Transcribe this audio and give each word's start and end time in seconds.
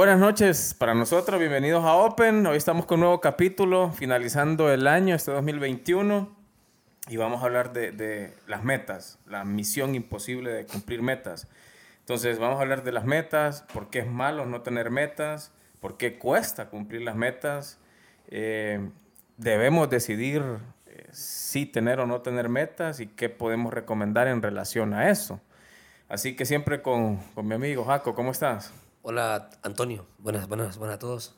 Buenas 0.00 0.18
noches 0.18 0.72
para 0.72 0.94
nosotros, 0.94 1.38
bienvenidos 1.38 1.84
a 1.84 1.94
Open. 1.94 2.46
Hoy 2.46 2.56
estamos 2.56 2.86
con 2.86 2.94
un 2.94 3.00
nuevo 3.00 3.20
capítulo, 3.20 3.92
finalizando 3.92 4.72
el 4.72 4.86
año, 4.86 5.14
este 5.14 5.30
2021, 5.30 6.34
y 7.08 7.18
vamos 7.18 7.42
a 7.42 7.44
hablar 7.44 7.74
de, 7.74 7.92
de 7.92 8.32
las 8.46 8.64
metas, 8.64 9.18
la 9.26 9.44
misión 9.44 9.94
imposible 9.94 10.52
de 10.52 10.64
cumplir 10.64 11.02
metas. 11.02 11.48
Entonces, 11.98 12.38
vamos 12.38 12.60
a 12.60 12.62
hablar 12.62 12.82
de 12.82 12.92
las 12.92 13.04
metas, 13.04 13.66
por 13.74 13.90
qué 13.90 13.98
es 13.98 14.06
malo 14.06 14.46
no 14.46 14.62
tener 14.62 14.90
metas, 14.90 15.52
por 15.80 15.98
qué 15.98 16.16
cuesta 16.16 16.70
cumplir 16.70 17.02
las 17.02 17.14
metas. 17.14 17.78
Eh, 18.28 18.80
debemos 19.36 19.90
decidir 19.90 20.42
eh, 20.86 21.08
si 21.12 21.66
tener 21.66 22.00
o 22.00 22.06
no 22.06 22.22
tener 22.22 22.48
metas 22.48 23.00
y 23.00 23.06
qué 23.06 23.28
podemos 23.28 23.74
recomendar 23.74 24.28
en 24.28 24.40
relación 24.40 24.94
a 24.94 25.10
eso. 25.10 25.42
Así 26.08 26.36
que 26.36 26.46
siempre 26.46 26.80
con, 26.80 27.18
con 27.34 27.46
mi 27.46 27.54
amigo 27.54 27.84
Jaco, 27.84 28.14
¿cómo 28.14 28.30
estás? 28.30 28.72
Hola 29.02 29.50
Antonio, 29.62 30.06
buenas, 30.18 30.48
buenas, 30.48 30.76
buenas 30.78 30.96
a 30.96 30.98
todos. 30.98 31.34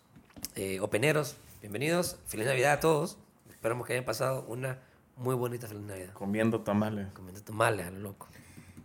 Eh, 0.57 0.81
openeros, 0.81 1.37
bienvenidos. 1.61 2.19
Feliz 2.27 2.47
Navidad 2.47 2.73
a 2.73 2.81
todos. 2.81 3.19
Esperamos 3.51 3.87
que 3.87 3.93
hayan 3.95 4.05
pasado 4.05 4.45
una 4.49 4.79
muy 5.17 5.35
bonita 5.35 5.69
feliz 5.69 5.83
Navidad. 5.85 6.13
Comiendo 6.15 6.61
tamales. 6.61 7.13
Comiendo 7.13 7.41
tamales, 7.43 7.87
a 7.87 7.91
lo 7.91 8.01
loco. 8.01 8.29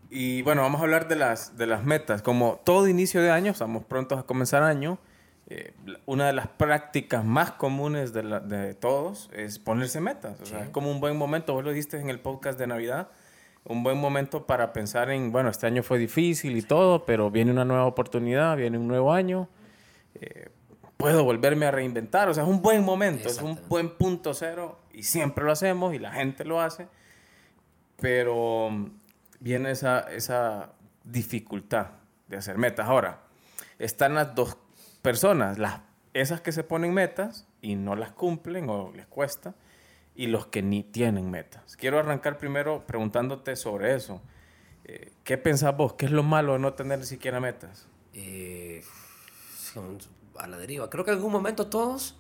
Y 0.10 0.42
bueno, 0.44 0.62
vamos 0.62 0.80
a 0.80 0.84
hablar 0.84 1.08
de 1.08 1.16
las, 1.16 1.58
de 1.58 1.66
las 1.68 1.84
metas. 1.84 2.22
Como 2.22 2.62
todo 2.64 2.88
inicio 2.88 3.22
de 3.22 3.32
año, 3.32 3.52
estamos 3.52 3.84
prontos 3.84 4.20
a 4.20 4.24
comenzar 4.24 4.64
año, 4.64 5.00
eh, 5.48 5.74
una 6.06 6.28
de 6.28 6.34
las 6.34 6.48
prácticas 6.48 7.26
más 7.26 7.52
comunes 7.54 8.14
de, 8.14 8.24
la- 8.24 8.40
de 8.40 8.74
todos 8.76 9.30
es 9.34 9.60
ponerse 9.60 10.00
metas. 10.00 10.40
O 10.40 10.46
sea, 10.46 10.64
es 10.64 10.70
como 10.70 10.92
un 10.92 11.00
buen 11.02 11.18
momento, 11.18 11.54
vos 11.54 11.64
lo 11.64 11.72
diste 11.72 12.00
en 12.00 12.10
el 12.10 12.20
podcast 12.20 12.60
de 12.60 12.68
Navidad, 12.68 13.10
un 13.68 13.84
buen 13.84 13.98
momento 13.98 14.46
para 14.46 14.72
pensar 14.72 15.10
en, 15.12 15.32
bueno, 15.32 15.50
este 15.50 15.68
año 15.68 15.84
fue 15.84 15.98
difícil 15.98 16.56
y 16.56 16.62
todo, 16.62 17.06
pero 17.06 17.30
viene 17.30 17.52
una 17.52 17.66
nueva 17.66 17.86
oportunidad, 17.86 18.56
viene 18.56 18.78
un 18.78 18.88
nuevo 18.88 19.12
año, 19.12 19.50
eh, 20.16 20.50
puedo 20.96 21.24
volverme 21.24 21.66
a 21.66 21.72
reinventar. 21.72 22.30
O 22.30 22.34
sea, 22.34 22.44
es 22.44 22.50
un 22.50 22.62
buen 22.62 22.84
momento, 22.84 23.28
es 23.28 23.42
un 23.42 23.60
buen 23.68 23.90
punto 23.90 24.34
cero 24.34 24.80
y 24.94 25.04
siempre 25.04 25.44
lo 25.44 25.52
hacemos 25.52 25.94
y 25.94 26.00
la 26.00 26.12
gente 26.12 26.46
lo 26.46 26.62
hace, 26.62 26.88
pero 28.00 28.70
viene 29.40 29.72
esa, 29.72 30.00
esa 30.12 30.72
dificultad 31.04 31.88
de 32.28 32.38
hacer 32.38 32.58
metas. 32.58 32.88
Ahora, 32.88 33.20
están 33.80 34.16
las 34.16 34.34
dos 34.34 34.58
personas, 35.02 35.58
las, 35.58 35.82
esas 36.14 36.40
que 36.40 36.54
se 36.54 36.64
ponen 36.64 36.94
metas 36.94 37.48
y 37.62 37.76
no 37.76 37.98
las 37.98 38.12
cumplen 38.12 38.70
o 38.70 38.94
les 38.96 39.08
cuesta, 39.08 39.56
y 40.18 40.26
los 40.26 40.48
que 40.48 40.64
ni 40.64 40.84
tienen 40.84 41.30
metas. 41.30 41.78
Quiero 41.78 42.00
arrancar 42.00 42.40
primero 42.40 42.84
preguntándote 42.88 43.56
sobre 43.56 43.94
eso. 43.96 44.20
Eh, 44.84 45.14
¿Qué 45.24 45.38
pensás 45.38 45.78
vos? 45.78 45.94
¿Qué 45.94 46.08
es 46.08 46.12
lo 46.12 46.24
malo 46.24 46.54
de 46.54 46.60
no 46.60 46.74
tener 46.74 47.06
siquiera 47.06 47.40
metas? 47.40 47.86
Eh, 48.14 48.84
a 50.38 50.48
la 50.48 50.58
deriva. 50.58 50.90
Creo 50.90 51.06
que 51.06 51.12
en 51.12 51.18
algún 51.18 51.32
momento 51.32 51.68
todos 51.68 52.16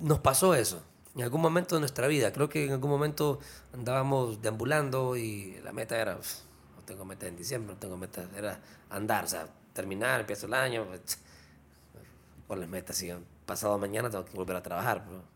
nos 0.00 0.20
pasó 0.20 0.54
eso. 0.54 0.82
En 1.14 1.22
algún 1.22 1.42
momento 1.42 1.74
de 1.76 1.80
nuestra 1.80 2.06
vida. 2.06 2.32
Creo 2.32 2.48
que 2.48 2.64
en 2.64 2.72
algún 2.72 2.90
momento 2.90 3.40
andábamos 3.74 4.40
deambulando 4.40 5.16
y 5.16 5.60
la 5.62 5.72
meta 5.72 6.00
era, 6.00 6.16
"Uf, 6.16 6.38
no 6.76 6.82
tengo 6.86 7.04
meta 7.04 7.26
en 7.26 7.36
diciembre, 7.36 7.74
no 7.74 7.78
tengo 7.78 7.98
meta, 7.98 8.24
era 8.36 8.58
andar, 8.88 9.24
o 9.24 9.28
sea, 9.28 9.48
terminar, 9.74 10.20
empiezo 10.20 10.46
el 10.46 10.54
año, 10.54 10.86
pues, 10.86 11.18
con 12.48 12.58
las 12.58 12.68
metas, 12.70 13.02
y 13.02 13.12
pasado 13.44 13.76
mañana 13.78 14.08
tengo 14.08 14.24
que 14.24 14.34
volver 14.34 14.56
a 14.56 14.62
trabajar. 14.62 15.04
pero, 15.04 15.33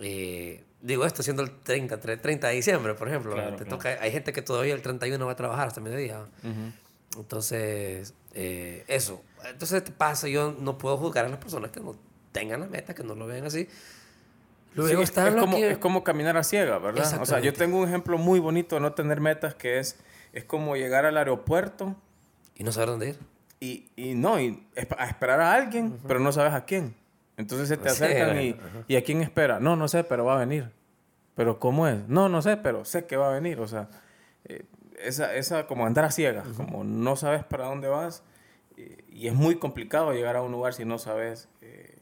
eh, 0.00 0.64
digo 0.80 1.04
esto 1.04 1.22
siendo 1.22 1.42
el 1.42 1.50
30, 1.60 2.00
tre- 2.00 2.20
30 2.20 2.48
de 2.48 2.54
diciembre, 2.54 2.94
por 2.94 3.08
ejemplo. 3.08 3.32
Claro, 3.32 3.50
te 3.56 3.64
claro. 3.64 3.70
toca, 3.78 3.98
hay 4.00 4.10
gente 4.12 4.32
que 4.32 4.42
todavía 4.42 4.74
el 4.74 4.82
31 4.82 5.24
va 5.26 5.32
a 5.32 5.36
trabajar 5.36 5.66
hasta 5.68 5.80
mediodía. 5.80 6.20
Entonces, 7.16 8.14
eh, 8.34 8.84
eso. 8.88 9.22
Entonces 9.48 9.82
te 9.84 9.92
pasa, 9.92 10.28
yo 10.28 10.54
no 10.58 10.78
puedo 10.78 10.96
juzgar 10.96 11.24
a 11.24 11.28
las 11.28 11.38
personas 11.38 11.70
que 11.70 11.80
no 11.80 11.96
tengan 12.32 12.60
la 12.60 12.66
meta, 12.66 12.94
que 12.94 13.02
no 13.02 13.14
lo 13.14 13.26
vean 13.26 13.44
así. 13.46 13.68
Luego 14.74 14.98
Sí, 14.98 15.02
está 15.04 15.28
es, 15.28 15.34
lo 15.34 15.40
como, 15.40 15.56
que- 15.56 15.70
es 15.72 15.78
como 15.78 16.04
caminar 16.04 16.36
a 16.36 16.44
ciega, 16.44 16.78
¿verdad? 16.78 17.20
O 17.20 17.26
sea, 17.26 17.40
yo 17.40 17.52
tengo 17.52 17.78
un 17.78 17.88
ejemplo 17.88 18.18
muy 18.18 18.38
bonito 18.38 18.76
de 18.76 18.80
no 18.80 18.92
tener 18.92 19.20
metas 19.20 19.54
que 19.54 19.78
es, 19.78 19.96
es 20.32 20.44
como 20.44 20.76
llegar 20.76 21.06
al 21.06 21.16
aeropuerto 21.16 21.96
Y 22.54 22.64
no 22.64 22.70
saber 22.72 22.90
dónde 22.90 23.08
ir. 23.10 23.18
y, 23.60 23.88
y 23.96 24.14
no, 24.14 24.38
y 24.38 24.62
a 24.96 25.06
esperar 25.06 25.40
a 25.40 25.54
alguien, 25.54 25.98
pero 26.06 26.20
no 26.20 26.30
sabes 26.32 26.52
a 26.52 26.64
quién. 26.64 26.94
Entonces 27.38 27.68
se 27.68 27.78
te 27.78 27.88
Sí, 27.88 28.04
acercan 28.04 28.42
y. 28.42 28.56
¿y 28.88 28.96
a 28.96 29.02
quién 29.02 29.22
espera? 29.22 29.58
No, 29.60 29.76
no 29.76 29.88
sé, 29.88 30.04
pero 30.04 30.26
va 30.26 30.34
a 30.34 30.38
venir. 30.40 30.70
¿Pero 31.34 31.58
cómo 31.58 31.86
es? 31.88 32.06
No, 32.08 32.28
no 32.28 32.42
sé, 32.42 32.56
pero 32.58 32.84
sé 32.84 33.06
que 33.06 33.16
va 33.16 33.30
a 33.30 33.32
venir. 33.32 33.60
O 33.60 33.68
sea, 33.68 33.88
eh, 34.44 34.66
esa, 35.00 35.34
esa 35.34 35.66
como 35.66 35.86
andar 35.86 36.04
a 36.04 36.10
ciegas, 36.10 36.48
como 36.56 36.84
no 36.84 37.16
sabes 37.16 37.44
para 37.44 37.64
dónde 37.66 37.88
vas. 37.88 38.22
eh, 38.76 39.04
y 39.08 39.28
es 39.28 39.34
muy 39.34 39.56
complicado 39.56 40.12
llegar 40.12 40.36
a 40.36 40.42
un 40.42 40.52
lugar 40.52 40.74
si 40.74 40.84
no 40.84 40.98
sabes 40.98 41.48
eh, 41.62 41.96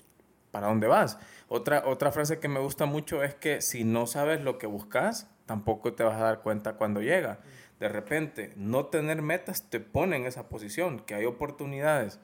para 0.51 0.67
dónde 0.69 0.87
vas. 0.87 1.19
Otra, 1.49 1.83
otra 1.87 2.11
frase 2.13 2.39
que 2.41 2.49
me 2.49 2.59
gusta 2.61 2.87
mucho 2.87 3.23
es 3.23 3.35
que 3.35 3.61
si 3.61 3.85
no 3.85 4.07
sabes 4.07 4.41
lo 4.43 4.59
que 4.59 4.67
buscas, 4.67 5.29
tampoco 5.47 5.93
te 5.95 6.03
vas 6.03 6.17
a 6.17 6.25
dar 6.25 6.41
cuenta 6.41 6.75
cuando 6.75 7.03
llega. 7.03 7.41
De 7.79 7.89
repente, 7.89 8.53
no 8.57 8.87
tener 8.87 9.21
metas 9.21 9.69
te 9.69 9.81
pone 9.81 10.17
en 10.17 10.25
esa 10.25 10.49
posición, 10.49 11.01
que 11.01 11.15
hay 11.15 11.27
oportunidades 11.27 12.19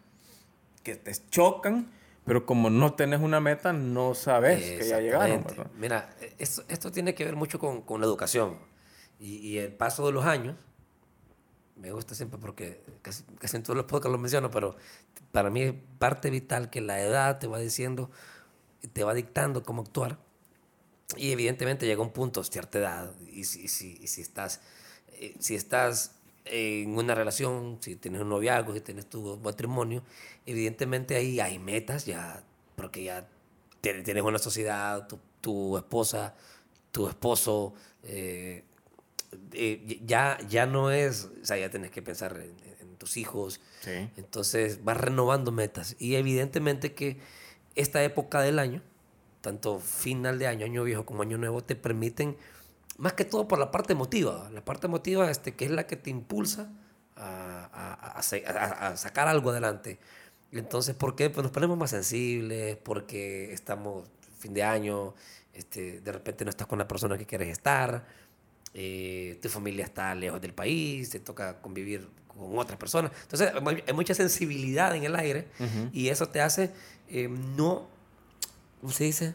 que 0.83 0.97
te 0.97 1.13
chocan, 1.31 1.91
pero 2.25 2.47
como 2.47 2.71
no 2.71 2.95
tenés 2.95 3.21
una 3.21 3.41
meta, 3.41 3.73
no 3.73 4.15
sabes 4.15 4.79
que 4.79 4.89
ya 4.89 5.01
llegaron. 5.01 5.43
¿verdad? 5.45 5.71
Mira, 5.77 6.15
esto, 6.39 6.63
esto 6.69 6.93
tiene 6.93 7.15
que 7.15 7.25
ver 7.25 7.37
mucho 7.37 7.59
con, 7.59 7.83
con 7.83 8.01
la 8.01 8.07
educación. 8.07 8.59
Y, 9.19 9.37
y 9.37 9.59
el 9.59 9.73
paso 9.73 10.07
de 10.07 10.13
los 10.13 10.25
años, 10.25 10.57
me 11.77 11.91
gusta 11.91 12.15
siempre 12.15 12.39
porque 12.39 12.83
casi, 13.03 13.25
casi 13.39 13.57
en 13.57 13.65
todos 13.65 13.77
los 13.77 13.87
podcasts 13.87 14.13
lo 14.13 14.19
menciono, 14.19 14.51
pero 14.51 14.77
para 15.33 15.51
mí 15.51 15.63
es 15.63 15.75
parte 15.99 16.31
vital 16.31 16.71
que 16.71 16.81
la 16.81 17.01
edad 17.01 17.39
te 17.39 17.49
va 17.49 17.59
diciendo, 17.59 18.11
te 18.93 19.03
va 19.03 19.15
dictando 19.15 19.63
cómo 19.65 19.83
actuar. 19.83 20.19
Y 21.17 21.33
evidentemente 21.33 21.87
llega 21.87 22.03
un 22.03 22.13
punto, 22.13 22.43
cierta 22.45 22.79
edad, 22.79 23.13
y 23.31 23.45
si, 23.45 23.65
y 23.65 23.69
si, 23.69 23.99
y 24.01 24.07
si 24.07 24.23
estás, 24.23 24.61
eh, 25.15 25.35
si 25.41 25.57
estás 25.57 26.15
en 26.45 26.97
una 26.97 27.15
relación, 27.15 27.79
si 27.81 27.97
tienes 27.97 28.21
un 28.21 28.29
noviazgo, 28.29 28.75
si 28.75 28.81
tienes 28.81 29.07
tu 29.07 29.39
matrimonio, 29.39 30.03
evidentemente 30.47 31.15
ahí 31.17 31.41
hay 31.41 31.59
metas 31.59 32.07
ya, 32.07 32.43
porque 32.77 33.05
ya 33.05 33.29
tienes, 33.81 34.23
una 34.23 34.39
sociedad, 34.39 35.07
tu, 35.07 35.19
tu 35.41 35.77
esposa, 35.77 36.35
tu 36.91 37.09
esposo, 37.09 37.75
eh, 38.03 38.65
eh, 39.53 40.01
ya, 40.05 40.39
ya 40.49 40.67
no 40.67 40.91
es, 40.91 41.31
o 41.41 41.45
sea, 41.45 41.57
ya 41.57 41.71
tienes 41.71 41.91
que 41.91 42.03
pensar 42.03 42.37
en, 42.37 42.55
en 42.81 42.97
tus 42.97 43.17
hijos, 43.17 43.61
Sí. 43.81 44.11
entonces 44.17 44.85
vas 44.85 44.97
renovando 44.97 45.51
metas. 45.53 45.97
Y 45.99 46.15
evidentemente 46.17 46.93
que 46.95 47.19
esta 47.75 48.03
época 48.05 48.41
del 48.43 48.59
año, 48.59 48.83
tanto 49.41 49.81
final 49.81 50.39
de 50.39 50.47
año, 50.47 50.67
año 50.67 50.85
viejo 50.85 51.05
como 51.05 51.23
año 51.23 51.39
nuevo, 51.39 51.63
te 51.65 51.75
permiten, 51.75 52.37
más 52.99 53.13
que 53.15 53.25
todo 53.25 53.49
por 53.49 53.59
la 53.59 53.71
parte 53.71 53.93
emotiva, 53.93 54.51
la 54.53 54.65
parte 54.65 54.87
emotiva 54.87 55.31
este, 55.31 55.55
que 55.55 55.65
es 55.65 55.71
la 55.71 55.87
que 55.87 55.97
te 55.97 56.11
impulsa 56.11 56.71
a, 57.17 57.69
a- 57.73 58.19
a 58.19 58.89
a- 58.89 58.97
sacar 58.97 59.29
algo 59.29 59.51
adelante. 59.51 59.99
Entonces, 60.51 60.95
¿por 60.95 61.17
qué? 61.17 61.31
Pues 61.31 61.43
nos 61.43 61.53
ponemos 61.53 61.79
más 61.79 61.91
sensibles, 61.91 62.77
porque 62.77 63.53
estamos 63.53 64.09
fin 64.39 64.53
de 64.55 64.63
año, 64.63 65.15
este, 65.55 66.01
de 66.01 66.13
repente 66.13 66.45
no 66.45 66.51
estás 66.51 66.67
con 66.67 66.79
la 66.79 66.87
persona 66.89 67.17
que 67.17 67.25
quieres 67.27 67.49
estar, 67.49 68.07
eh, 68.75 69.39
tu 69.43 69.49
familia 69.49 69.85
está 69.85 70.15
lejos 70.15 70.41
del 70.41 70.53
país, 70.55 71.11
te 71.11 71.21
toca 71.21 71.61
convivir 71.61 72.09
con 72.29 72.59
otras 72.59 72.79
personas. 72.79 73.13
Entonces, 73.23 73.53
hay 73.55 73.61
mu- 73.61 73.71
hay 73.87 73.93
mucha 73.95 74.15
sensibilidad 74.15 74.95
en 74.97 75.05
el 75.05 75.15
aire 75.17 75.49
y 75.93 76.09
eso 76.09 76.29
te 76.29 76.41
hace 76.41 76.71
eh, 77.09 77.29
no, 77.29 77.89
¿cómo 78.81 78.93
se 78.93 79.05
dice? 79.05 79.35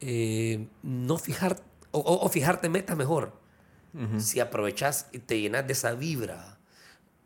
Eh, 0.00 0.66
no 0.82 1.16
fijar, 1.18 1.56
o, 1.98 2.24
o- 2.24 2.28
fijarte 2.28 2.68
metas 2.68 2.96
mejor. 2.96 3.32
Si 4.18 4.38
aprovechas 4.38 5.08
y 5.12 5.18
te 5.18 5.40
llenas 5.40 5.66
de 5.66 5.72
esa 5.72 5.92
vibra, 5.94 6.58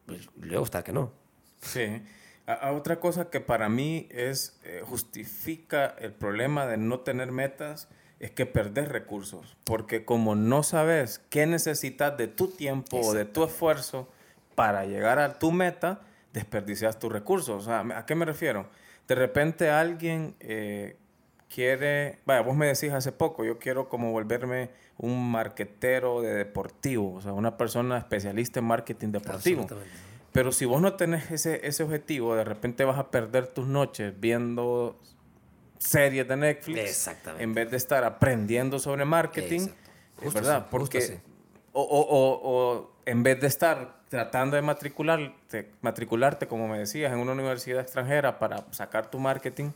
pues 0.06 0.28
luego 0.40 0.64
está 0.64 0.82
que 0.82 0.92
no. 0.92 1.12
Sí. 1.60 2.02
A, 2.46 2.54
a 2.54 2.72
otra 2.72 2.98
cosa 2.98 3.28
que 3.30 3.40
para 3.40 3.68
mí 3.68 4.08
es 4.10 4.58
eh, 4.64 4.82
justifica 4.84 5.94
el 5.98 6.12
problema 6.12 6.66
de 6.66 6.76
no 6.78 7.00
tener 7.00 7.30
metas 7.30 7.88
es 8.20 8.30
que 8.30 8.46
perdés 8.46 8.88
recursos, 8.88 9.56
porque 9.64 10.04
como 10.04 10.34
no 10.36 10.62
sabes 10.62 11.20
qué 11.28 11.44
necesitas 11.46 12.16
de 12.16 12.28
tu 12.28 12.48
tiempo 12.48 13.00
o 13.00 13.12
de 13.12 13.24
tu 13.24 13.44
esfuerzo 13.44 14.08
para 14.54 14.84
llegar 14.86 15.18
a 15.18 15.38
tu 15.40 15.50
meta, 15.52 16.00
desperdicias 16.32 16.98
tus 16.98 17.12
recursos. 17.12 17.62
O 17.62 17.64
sea, 17.66 17.80
¿a 17.98 18.06
qué 18.06 18.14
me 18.14 18.24
refiero? 18.24 18.68
De 19.08 19.14
repente 19.16 19.68
alguien 19.70 20.36
eh, 20.40 20.96
quiere, 21.52 22.18
vaya, 22.24 22.40
vos 22.42 22.56
me 22.56 22.66
decís 22.66 22.92
hace 22.92 23.12
poco, 23.12 23.44
yo 23.44 23.58
quiero 23.58 23.88
como 23.88 24.10
volverme 24.12 24.70
un 24.98 25.30
marquetero 25.30 26.20
de 26.22 26.32
deportivo, 26.34 27.14
o 27.14 27.20
sea, 27.20 27.32
una 27.32 27.56
persona 27.56 27.98
especialista 27.98 28.60
en 28.60 28.66
marketing 28.66 29.08
deportivo. 29.08 29.66
Pero 30.32 30.50
si 30.52 30.64
vos 30.64 30.80
no 30.80 30.94
tenés 30.94 31.30
ese, 31.30 31.66
ese 31.66 31.82
objetivo, 31.82 32.34
de 32.34 32.44
repente 32.44 32.84
vas 32.84 32.98
a 32.98 33.10
perder 33.10 33.48
tus 33.48 33.66
noches 33.66 34.14
viendo 34.18 34.98
series 35.78 36.26
de 36.28 36.36
Netflix 36.36 36.78
Exactamente. 36.90 37.42
en 37.44 37.54
vez 37.54 37.70
de 37.70 37.76
estar 37.76 38.04
aprendiendo 38.04 38.78
sobre 38.78 39.04
marketing, 39.04 39.68
es 40.22 40.32
¿verdad? 40.32 40.68
Porque 40.70 41.20
o, 41.72 41.82
o- 41.82 42.06
o- 42.06 42.40
o 42.44 42.92
en 43.04 43.22
vez 43.22 43.40
de 43.40 43.46
estar 43.48 44.00
tratando 44.08 44.56
de 44.56 44.62
matricularte, 44.62 45.70
matricularte, 45.80 46.46
como 46.46 46.68
me 46.68 46.78
decías, 46.78 47.12
en 47.12 47.18
una 47.18 47.32
universidad 47.32 47.80
extranjera 47.80 48.38
para 48.38 48.64
sacar 48.70 49.10
tu 49.10 49.18
marketing, 49.18 49.70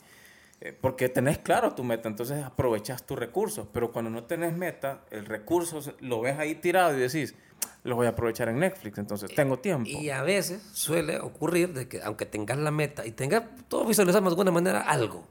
porque 0.81 1.09
tenés 1.09 1.39
claro 1.39 1.75
tu 1.75 1.85
meta, 1.85 2.09
entonces 2.09 2.43
aprovechas 2.43 3.05
tus 3.05 3.19
recursos, 3.19 3.67
pero 3.73 3.93
cuando 3.93 4.11
no 4.11 4.25
tenés 4.25 4.57
meta, 4.57 5.05
el 5.11 5.27
recurso 5.27 5.81
lo 6.01 6.21
ves 6.23 6.39
ahí 6.39 6.55
tirado 6.55 6.97
y 6.97 7.01
decís, 7.01 7.35
lo 7.85 7.95
voy 7.95 8.07
a 8.07 8.11
aprovechar 8.11 8.49
en 8.49 8.59
Netflix, 8.59 8.99
entonces 8.99 9.35
tengo 9.35 9.59
tiempo. 9.59 9.89
Y 9.89 10.11
a 10.11 10.23
veces 10.23 10.63
suele 10.73 11.21
ocurrir 11.21 11.73
de 11.73 11.89
que 11.89 12.03
aunque 12.03 12.27
tengas 12.27 12.59
la 12.59 12.71
meta 12.71 13.07
y 13.07 13.13
tengas, 13.13 13.45
todos 13.69 13.87
visualizamos 13.87 14.31
de 14.31 14.33
alguna 14.33 14.51
manera 14.51 14.81
algo, 14.81 15.27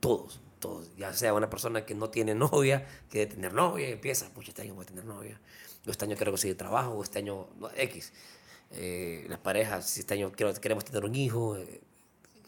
todos, 0.00 0.40
todos, 0.60 0.94
ya 0.96 1.12
sea 1.14 1.34
una 1.34 1.48
persona 1.48 1.84
que 1.84 1.94
no 1.94 2.10
tiene 2.10 2.34
novia, 2.34 2.86
que 3.10 3.20
debe 3.20 3.34
tener 3.34 3.52
novia 3.54 3.88
y 3.88 3.92
empieza, 3.92 4.28
pucha, 4.28 4.50
este 4.50 4.62
año 4.62 4.74
voy 4.74 4.84
a 4.84 4.88
tener 4.88 5.04
novia, 5.04 5.40
o 5.86 5.90
este 5.90 6.04
año 6.04 6.16
quiero 6.16 6.32
conseguir 6.32 6.56
trabajo, 6.56 6.92
o 6.92 7.02
este 7.02 7.18
año 7.18 7.48
no, 7.58 7.70
X. 7.74 8.12
Eh, 8.72 9.24
las 9.28 9.38
parejas, 9.38 9.88
si 9.88 10.00
este 10.00 10.14
año 10.14 10.30
quiero, 10.32 10.52
queremos 10.54 10.84
tener 10.84 11.04
un 11.04 11.14
hijo, 11.14 11.56
eh, 11.56 11.80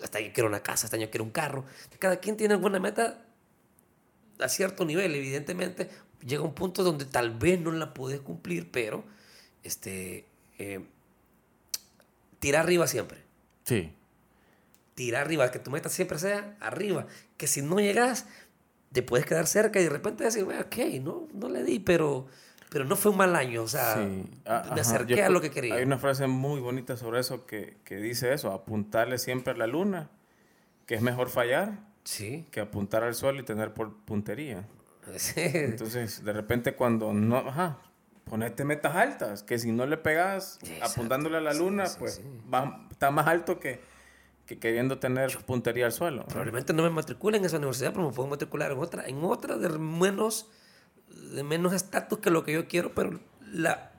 este 0.03 0.19
año 0.19 0.31
quiero 0.33 0.49
una 0.49 0.63
casa, 0.63 0.87
este 0.87 0.97
año 0.97 1.09
quiero 1.11 1.25
un 1.25 1.31
carro. 1.31 1.65
Cada 1.99 2.19
quien 2.19 2.37
tiene 2.37 2.55
alguna 2.55 2.79
meta 2.79 3.25
a 4.39 4.49
cierto 4.49 4.85
nivel, 4.85 5.15
evidentemente. 5.15 5.91
Llega 6.25 6.43
un 6.43 6.55
punto 6.55 6.83
donde 6.83 7.05
tal 7.05 7.31
vez 7.39 7.61
no 7.61 7.71
la 7.73 7.95
puedes 7.95 8.21
cumplir, 8.21 8.71
pero 8.71 9.05
este, 9.63 10.27
eh, 10.59 10.85
tira 12.39 12.61
arriba 12.61 12.87
siempre. 12.87 13.19
Sí. 13.65 13.93
Tira 14.95 15.21
arriba, 15.21 15.51
que 15.51 15.59
tu 15.59 15.71
meta 15.71 15.89
siempre 15.89 16.19
sea 16.19 16.57
arriba. 16.61 17.07
Que 17.37 17.47
si 17.47 17.63
no 17.63 17.79
llegas, 17.81 18.27
te 18.93 19.03
puedes 19.03 19.27
quedar 19.27 19.47
cerca 19.47 19.81
y 19.81 19.85
de 19.85 19.91
repente 19.91 20.25
decir, 20.25 20.45
ok, 20.45 20.77
no, 21.01 21.29
no 21.33 21.49
le 21.49 21.63
di, 21.63 21.79
pero, 21.79 22.27
pero 22.71 22.85
no 22.87 22.97
fue 22.97 23.11
un 23.11 23.19
mal 23.19 23.37
año. 23.37 23.63
O 23.63 23.69
sea, 23.69 23.97
Ah, 24.47 24.71
me 24.75 24.81
acerqué 24.81 25.17
yo 25.17 25.27
a 25.27 25.29
lo 25.29 25.41
que 25.43 25.51
quería. 25.51 25.75
Hay 25.75 25.83
una 25.85 25.99
frase 25.99 26.27
muy 26.27 26.61
bonita 26.61 26.97
sobre 26.97 27.21
eso 27.21 27.45
que, 27.45 27.77
que 27.85 27.97
dice 27.97 28.33
eso, 28.33 28.53
apuntarle 28.53 29.19
siempre 29.19 29.53
a 29.53 29.57
la 29.57 29.67
luna, 29.67 30.09
que 30.87 30.95
es 30.95 31.03
mejor 31.03 31.29
fallar 31.29 31.81
Sí. 32.05 32.47
que 32.51 32.61
apuntar 32.61 33.05
al 33.05 33.15
suelo 33.15 33.41
y 33.41 33.45
tener 33.45 33.75
por 33.75 33.95
puntería. 34.07 34.65
Sí. 35.17 35.35
Entonces, 35.37 36.25
de 36.25 36.33
repente 36.33 36.75
cuando 36.75 37.13
no, 37.13 37.37
ajá, 37.39 37.79
ponete 38.25 38.65
metas 38.65 38.95
altas, 38.97 39.43
que 39.43 39.59
si 39.59 39.73
no 39.73 39.85
le 39.87 39.97
pegas 39.97 40.59
Exacto. 40.63 40.85
apuntándole 40.93 41.37
a 41.39 41.41
la 41.41 41.53
luna, 41.53 41.87
Sí, 41.87 41.93
sí, 41.95 41.99
pues 41.99 42.15
sí. 42.15 42.23
va- 42.53 42.87
está 42.91 43.11
más 43.11 43.27
alto 43.27 43.59
que, 43.59 43.81
que 44.47 44.59
queriendo 44.59 44.99
tener 44.99 45.37
puntería 45.47 45.87
al 45.87 45.93
suelo. 45.93 46.25
Probablemente 46.27 46.73
no 46.73 46.83
me 46.85 46.91
matricule 46.91 47.39
en 47.39 47.45
esa 47.45 47.57
universidad, 47.59 47.93
pero 47.93 48.07
me 48.09 48.13
puedo 48.15 48.29
matricular 48.29 48.73
en 48.73 48.79
otra, 48.79 49.05
en 49.07 49.23
otra 49.25 49.57
de 49.57 49.69
menos 49.79 50.49
de 51.11 51.43
menos 51.43 51.73
estatus 51.73 52.19
que 52.19 52.31
lo 52.31 52.45
que 52.45 52.53
yo 52.53 52.67
quiero, 52.69 52.95
pero 52.95 53.21
la 53.53 53.93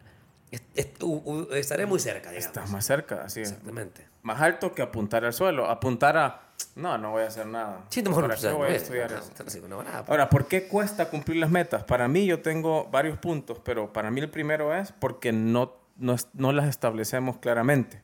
est- 0.52 0.78
est- 0.78 1.02
u- 1.04 1.22
u- 1.25 1.54
estaré 1.54 1.86
muy 1.86 2.00
cerca, 2.00 2.30
digamos. 2.30 2.46
Estás 2.48 2.69
más 2.72 2.86
cerca, 2.86 3.24
así 3.24 3.42
es. 3.42 3.50
Exactamente. 3.52 4.08
Más 4.24 4.40
alto 4.42 4.74
que 4.74 4.81
apuntar 4.81 5.25
al 5.25 5.34
suelo. 5.34 5.69
Apuntar 5.69 6.18
a, 6.18 6.42
no, 6.75 6.98
no 6.98 7.12
voy 7.12 7.24
a 7.24 7.28
hacer 7.28 7.46
nada. 7.48 7.86
Sí, 7.90 8.04
mejor 8.04 8.24
¿Para 8.24 8.36
pues, 8.36 8.46
qué 8.46 8.52
voy 8.54 8.69
a 8.69 8.75
estudiar 8.75 9.12
no, 9.12 9.18
no, 9.18 9.62
no, 9.62 9.68
no, 9.78 9.84
nada, 9.84 10.06
Ahora, 10.08 10.30
¿por 10.30 10.48
qué 10.48 10.68
cuesta 10.68 11.10
cumplir 11.10 11.38
las 11.38 11.50
metas? 11.50 11.84
Para 11.86 12.08
mí 12.08 12.25
yo 12.25 12.42
tengo 12.42 12.86
varios 12.86 13.18
puntos, 13.18 13.60
pero 13.63 13.92
para 13.94 14.12
mí 14.12 14.19
el 14.22 14.30
primero 14.30 14.75
es 14.75 14.92
porque 14.92 15.31
no, 15.31 15.74
no, 15.98 16.16
no 16.34 16.52
las 16.52 16.68
establecemos 16.69 17.38
claramente. 17.38 18.02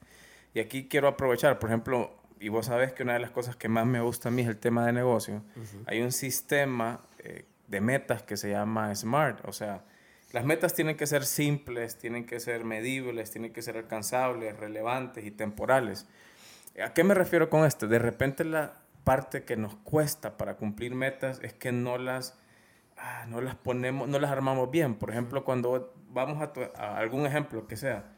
Y 0.53 0.59
aquí 0.59 0.87
quiero 0.87 1.07
aprovechar, 1.07 1.59
por 1.59 1.69
ejemplo, 1.69 2.11
y 2.39 2.49
vos 2.49 2.65
sabés 2.67 2.93
que 2.93 3.03
una 3.03 3.13
de 3.13 3.19
las 3.19 3.29
cosas 3.31 3.55
que 3.55 3.67
más 3.69 3.85
me 3.85 3.99
gusta 4.01 4.29
a 4.29 4.31
mí 4.31 4.41
es 4.41 4.47
el 4.47 4.57
tema 4.57 4.85
de 4.85 4.93
negocio. 4.93 5.43
Hay 5.85 6.01
un 6.01 6.11
sistema 6.11 7.01
eh, 7.19 7.45
de 7.67 7.81
metas 7.81 8.23
que 8.23 8.37
se 8.37 8.49
llama 8.49 8.93
SMART, 8.93 9.45
o 9.45 9.51
sea, 9.51 9.83
las 10.31 10.43
metas 10.43 10.73
tienen 10.73 10.97
que 10.97 11.07
ser 11.07 11.25
simples, 11.25 11.97
tienen 11.97 12.25
que 12.25 12.39
ser 12.39 12.65
medibles, 12.65 13.31
tienen 13.31 13.53
que 13.53 13.61
ser 13.61 13.77
alcanzables, 13.77 14.57
relevantes 14.57 15.25
y 15.25 15.31
temporales. 15.31 16.05
¿A 16.83 16.93
qué 16.93 17.03
me 17.03 17.13
refiero 17.13 17.49
con 17.49 17.65
esto? 17.65 17.87
De 17.87 17.99
repente 17.99 18.43
la 18.43 18.73
parte 19.03 19.43
que 19.43 19.55
nos 19.55 19.75
cuesta 19.75 20.37
para 20.37 20.57
cumplir 20.57 20.93
metas 20.95 21.39
es 21.41 21.53
que 21.53 21.71
no 21.71 21.97
las, 21.97 22.37
ah, 22.97 23.25
no 23.29 23.39
las 23.39 23.55
ponemos, 23.55 24.09
no 24.09 24.19
las 24.19 24.31
armamos 24.31 24.69
bien. 24.69 24.95
Por 24.95 25.11
ejemplo, 25.11 25.45
cuando 25.45 25.93
vamos 26.09 26.41
a, 26.41 26.51
a 26.81 26.97
algún 26.97 27.25
ejemplo 27.25 27.67
que 27.67 27.77
sea, 27.77 28.11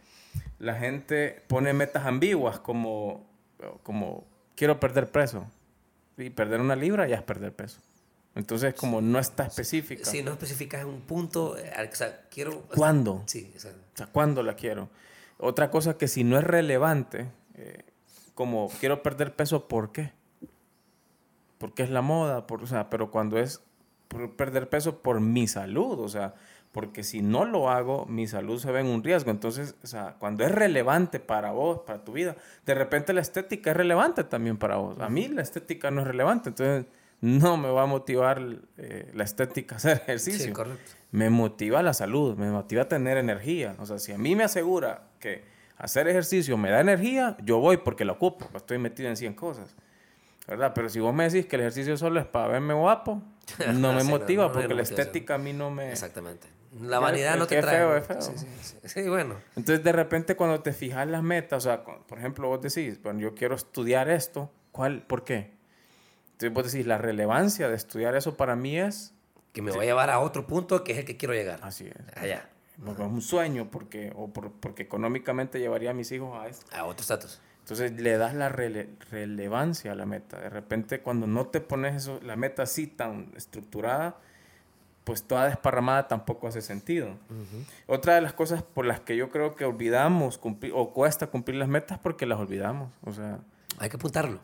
la 0.57 0.75
gente 0.75 1.43
pone 1.47 1.73
metas 1.73 2.05
ambiguas 2.05 2.59
como, 2.59 3.29
como 3.83 4.27
quiero 4.55 4.79
perder 4.79 5.11
peso. 5.11 5.45
Y 6.17 6.31
perder 6.31 6.59
una 6.59 6.75
libra 6.75 7.07
ya 7.07 7.15
es 7.15 7.23
perder 7.23 7.55
peso. 7.55 7.79
Entonces, 8.35 8.73
como 8.73 9.01
no 9.01 9.19
está 9.19 9.47
específica. 9.47 10.05
Si 10.05 10.23
no 10.23 10.31
especificas 10.31 10.85
un 10.85 11.01
punto, 11.01 11.57
eh, 11.57 11.71
o 11.91 11.95
sea, 11.95 12.27
quiero... 12.29 12.61
¿Cuándo? 12.75 13.23
Sí, 13.25 13.51
exacto. 13.53 13.79
O 13.93 13.97
sea, 13.97 14.07
¿cuándo 14.07 14.43
la 14.43 14.55
quiero? 14.55 14.89
Otra 15.37 15.71
cosa 15.71 15.97
que 15.97 16.07
si 16.07 16.23
no 16.23 16.37
es 16.37 16.43
relevante, 16.43 17.29
eh, 17.55 17.83
como 18.35 18.69
quiero 18.79 19.03
perder 19.03 19.35
peso, 19.35 19.67
¿por 19.67 19.91
qué? 19.91 20.13
Porque 21.57 21.83
es 21.83 21.89
la 21.89 22.01
moda, 22.01 22.47
por, 22.47 22.63
o 22.63 22.67
sea, 22.67 22.89
pero 22.89 23.11
cuando 23.11 23.37
es 23.37 23.61
por 24.07 24.35
perder 24.35 24.69
peso 24.69 25.01
por 25.01 25.19
mi 25.21 25.47
salud, 25.47 25.99
o 25.99 26.09
sea, 26.09 26.33
porque 26.71 27.03
si 27.03 27.21
no 27.21 27.45
lo 27.45 27.69
hago, 27.69 28.05
mi 28.05 28.27
salud 28.27 28.59
se 28.59 28.71
ve 28.71 28.81
en 28.81 28.87
un 28.87 29.03
riesgo. 29.03 29.31
Entonces, 29.31 29.75
o 29.83 29.87
sea, 29.87 30.15
cuando 30.19 30.43
es 30.43 30.51
relevante 30.51 31.19
para 31.19 31.51
vos, 31.51 31.81
para 31.85 32.03
tu 32.03 32.13
vida, 32.13 32.35
de 32.65 32.75
repente 32.75 33.13
la 33.13 33.21
estética 33.21 33.71
es 33.71 33.77
relevante 33.77 34.23
también 34.23 34.57
para 34.57 34.77
vos. 34.77 34.99
A 34.99 35.09
mí 35.09 35.27
la 35.27 35.41
estética 35.41 35.91
no 35.91 36.01
es 36.01 36.07
relevante, 36.07 36.49
entonces 36.49 36.85
no 37.21 37.57
me 37.57 37.69
va 37.69 37.83
a 37.83 37.85
motivar 37.85 38.41
eh, 38.77 39.11
la 39.13 39.23
estética 39.23 39.75
a 39.75 39.77
hacer 39.77 39.97
ejercicio 40.03 40.45
Sí, 40.45 40.51
correcto. 40.53 40.91
me 41.11 41.29
motiva 41.29 41.83
la 41.83 41.93
salud, 41.93 42.35
me 42.37 42.49
motiva 42.49 42.83
a 42.83 42.87
tener 42.87 43.17
energía. 43.17 43.75
O 43.79 43.85
sea, 43.85 43.99
si 43.99 44.11
a 44.13 44.17
mí 44.17 44.35
me 44.35 44.43
asegura 44.45 45.03
que 45.19 45.43
hacer 45.77 46.07
ejercicio 46.07 46.57
me 46.57 46.69
da 46.69 46.79
energía, 46.79 47.35
yo 47.43 47.59
voy 47.59 47.77
porque 47.77 48.05
lo 48.05 48.13
ocupo, 48.13 48.47
pues 48.51 48.63
estoy 48.63 48.77
metido 48.77 49.09
en 49.09 49.17
100 49.17 49.33
cosas. 49.33 49.75
¿Verdad? 50.47 50.71
Pero 50.73 50.89
si 50.89 50.99
vos 50.99 51.13
me 51.13 51.29
decís 51.29 51.45
que 51.45 51.57
el 51.57 51.61
ejercicio 51.61 51.95
solo 51.95 52.19
es 52.19 52.25
para 52.25 52.47
verme 52.47 52.73
guapo, 52.73 53.21
no 53.73 53.93
me 53.93 54.01
Sí, 54.01 54.07
no, 54.07 54.17
motiva 54.17 54.47
no, 54.47 54.51
porque 54.51 54.67
no 54.69 54.75
la 54.75 54.81
estética 54.83 55.35
a 55.35 55.37
mí 55.37 55.53
no 55.53 55.69
me... 55.69 55.91
Exactamente. 55.91 56.47
La 56.81 56.99
vanidad 56.99 57.35
no 57.37 57.47
te 57.47 57.57
es 57.59 57.65
trae. 57.65 57.77
feo, 57.77 57.89
¿no? 57.89 57.97
es 57.97 58.05
feo. 58.05 58.21
Sí, 58.21 58.31
sí, 58.61 58.75
sí. 58.85 59.09
Bueno. 59.09 59.35
Entonces, 59.55 59.83
de 59.83 59.91
repente, 59.91 60.35
cuando 60.35 60.61
te 60.61 60.71
fijas 60.73 61.07
las 61.07 61.21
metas, 61.23 61.65
o 61.65 61.69
sea, 61.69 61.83
por 61.83 62.17
ejemplo, 62.17 62.47
vos 62.47 62.61
decís, 62.61 63.01
bueno, 63.01 63.19
yo 63.19 63.33
quiero 63.35 63.55
estudiar 63.55 64.09
esto, 64.09 64.51
¿cuál? 64.71 65.01
¿Por 65.03 65.23
qué? 65.23 65.58
Entonces, 66.39 66.53
vos 66.53 66.71
decís, 66.71 66.87
la 66.87 66.97
relevancia 66.97 67.67
de 67.67 67.75
estudiar 67.75 68.15
eso 68.15 68.37
para 68.37 68.55
mí 68.55 68.77
es... 68.79 69.13
Que 69.51 69.61
me 69.61 69.71
va 69.71 69.81
a 69.81 69.85
llevar 69.85 70.09
a 70.09 70.19
otro 70.19 70.47
punto 70.47 70.83
que 70.85 70.93
es 70.93 70.99
el 70.99 71.05
que 71.05 71.17
quiero 71.17 71.33
llegar. 71.33 71.59
Así 71.63 71.87
es. 71.87 72.17
Allá. 72.17 72.47
Porque 72.85 73.01
es 73.03 73.09
un 73.09 73.21
sueño, 73.21 73.69
porque, 73.69 74.13
o 74.15 74.29
por- 74.29 74.51
porque 74.53 74.83
económicamente 74.83 75.59
llevaría 75.59 75.89
a 75.89 75.93
mis 75.93 76.11
hijos 76.13 76.39
a 76.39 76.47
esto. 76.47 76.65
A 76.73 76.85
otro 76.85 77.01
estatus. 77.01 77.41
Entonces 77.61 77.91
le 77.99 78.17
das 78.17 78.33
la 78.35 78.47
rele- 78.49 78.87
relevancia 79.11 79.91
a 79.91 79.95
la 79.95 80.05
meta. 80.05 80.39
De 80.39 80.49
repente 80.49 81.01
cuando 81.01 81.27
no 81.27 81.47
te 81.47 81.59
pones 81.59 81.95
eso, 81.97 82.21
la 82.23 82.37
meta 82.37 82.63
así 82.63 82.87
tan 82.87 83.33
estructurada, 83.35 84.15
pues 85.03 85.23
toda 85.23 85.45
desparramada 85.47 86.07
tampoco 86.07 86.47
hace 86.47 86.61
sentido. 86.61 87.17
Otra 87.87 88.15
de 88.15 88.21
las 88.21 88.31
cosas 88.33 88.63
por 88.63 88.85
las 88.85 88.99
que 89.01 89.17
yo 89.17 89.29
creo 89.29 89.55
que 89.55 89.65
olvidamos 89.65 90.37
cumplir, 90.37 90.71
o 90.75 90.93
cuesta 90.93 91.27
cumplir 91.27 91.57
las 91.57 91.67
metas 91.67 91.97
porque 91.99 92.25
las 92.25 92.39
olvidamos. 92.39 92.93
O 93.03 93.11
sea, 93.11 93.39
Hay 93.79 93.89
que 93.89 93.97
apuntarlo. 93.97 94.39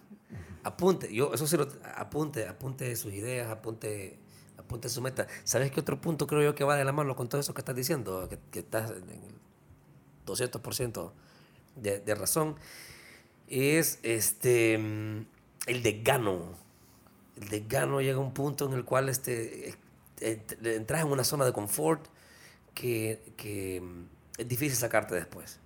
Apunte. 0.65 1.13
Yo, 1.13 1.31
eso 1.33 1.45
sí 1.47 1.57
lo 1.57 1.67
apunte, 1.95 2.47
apunte 2.47 2.95
sus 2.95 3.13
ideas, 3.13 3.49
apunte, 3.51 4.17
apunte 4.57 4.89
su 4.89 4.99
meta. 5.01 5.27
¿Sabes 5.43 5.71
qué 5.71 5.79
otro 5.79 6.01
punto 6.01 6.25
creo 6.25 6.41
yo 6.41 6.55
que 6.55 6.63
va 6.63 6.75
de 6.75 6.83
la 6.83 6.91
mano 6.91 7.15
con 7.15 7.29
todo 7.29 7.39
eso 7.39 7.53
que 7.53 7.61
estás 7.61 7.75
diciendo? 7.75 8.27
Que, 8.27 8.39
que 8.51 8.59
estás 8.59 8.89
en 8.89 9.09
el 9.09 9.35
200% 10.25 11.11
de, 11.75 11.99
de 11.99 12.15
razón. 12.15 12.55
Es 13.47 13.99
este 14.01 14.77
mm, 14.79 15.25
el 15.67 15.83
desgano. 15.83 16.57
El 17.39 17.49
desgano 17.49 18.01
llega 18.01 18.17
a 18.17 18.21
un 18.21 18.33
punto 18.33 18.65
en 18.65 18.73
el 18.73 18.85
cual 18.85 19.07
este, 19.09 19.69
eh, 19.69 19.75
ent- 20.19 20.65
entras 20.65 21.01
en 21.05 21.11
una 21.11 21.23
zona 21.23 21.45
de 21.45 21.53
confort 21.53 22.07
que, 22.73 23.21
que 23.37 23.81
mm, 23.81 24.05
es 24.39 24.47
difícil 24.47 24.75
sacarte 24.77 25.13
después. 25.13 25.59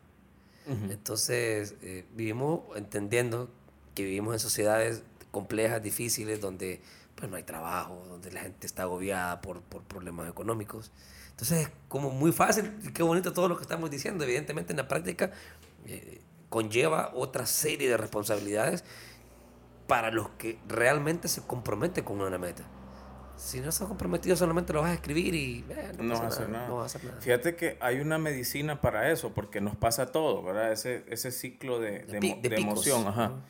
Entonces, 0.91 1.73
eh, 1.81 2.05
vivimos 2.15 2.61
entendiendo 2.75 3.49
que 3.95 4.03
vivimos 4.03 4.33
en 4.33 4.39
sociedades 4.39 5.03
complejas, 5.31 5.81
difíciles, 5.81 6.41
donde 6.41 6.81
pues, 7.15 7.29
no 7.29 7.37
hay 7.37 7.43
trabajo, 7.43 8.05
donde 8.07 8.31
la 8.31 8.41
gente 8.41 8.65
está 8.65 8.83
agobiada 8.83 9.41
por, 9.41 9.61
por 9.61 9.83
problemas 9.83 10.29
económicos. 10.29 10.91
Entonces, 11.31 11.67
es 11.67 11.71
como 11.87 12.09
muy 12.09 12.31
fácil, 12.31 12.73
y 12.83 12.91
qué 12.91 13.03
bonito 13.03 13.31
todo 13.33 13.47
lo 13.47 13.55
que 13.55 13.63
estamos 13.63 13.89
diciendo. 13.89 14.23
Evidentemente, 14.23 14.73
en 14.73 14.77
la 14.77 14.87
práctica 14.87 15.31
eh, 15.85 16.21
conlleva 16.49 17.11
otra 17.13 17.45
serie 17.45 17.89
de 17.89 17.97
responsabilidades 17.97 18.83
para 19.87 20.11
los 20.11 20.29
que 20.31 20.59
realmente 20.67 21.27
se 21.27 21.41
comprometen 21.41 22.03
con 22.03 22.21
una 22.21 22.37
meta. 22.37 22.63
Si 23.37 23.61
no 23.61 23.69
estás 23.69 23.87
comprometido, 23.87 24.35
solamente 24.35 24.73
lo 24.73 24.81
vas 24.81 24.91
a 24.91 24.93
escribir 24.95 25.33
y 25.33 25.65
eh, 25.69 25.93
no 25.97 26.15
vas 26.15 26.19
a 26.19 26.23
pasa 26.25 26.35
hacer 26.43 26.49
nada. 26.49 26.67
No 26.67 26.75
vas 26.75 26.83
a 26.95 26.97
hacer 26.97 27.09
nada. 27.09 27.21
Fíjate 27.21 27.55
que 27.55 27.77
hay 27.79 27.99
una 28.01 28.17
medicina 28.17 28.81
para 28.81 29.11
eso, 29.11 29.33
porque 29.33 29.61
nos 29.61 29.77
pasa 29.77 30.07
todo, 30.07 30.43
¿verdad? 30.43 30.73
Ese, 30.73 31.05
ese 31.07 31.31
ciclo 31.31 31.79
de, 31.79 31.99
De 31.99 32.19
de 32.19 32.49
de 32.49 32.55
emoción, 32.57 33.07
ajá. 33.07 33.27
Ujú. 33.27 33.41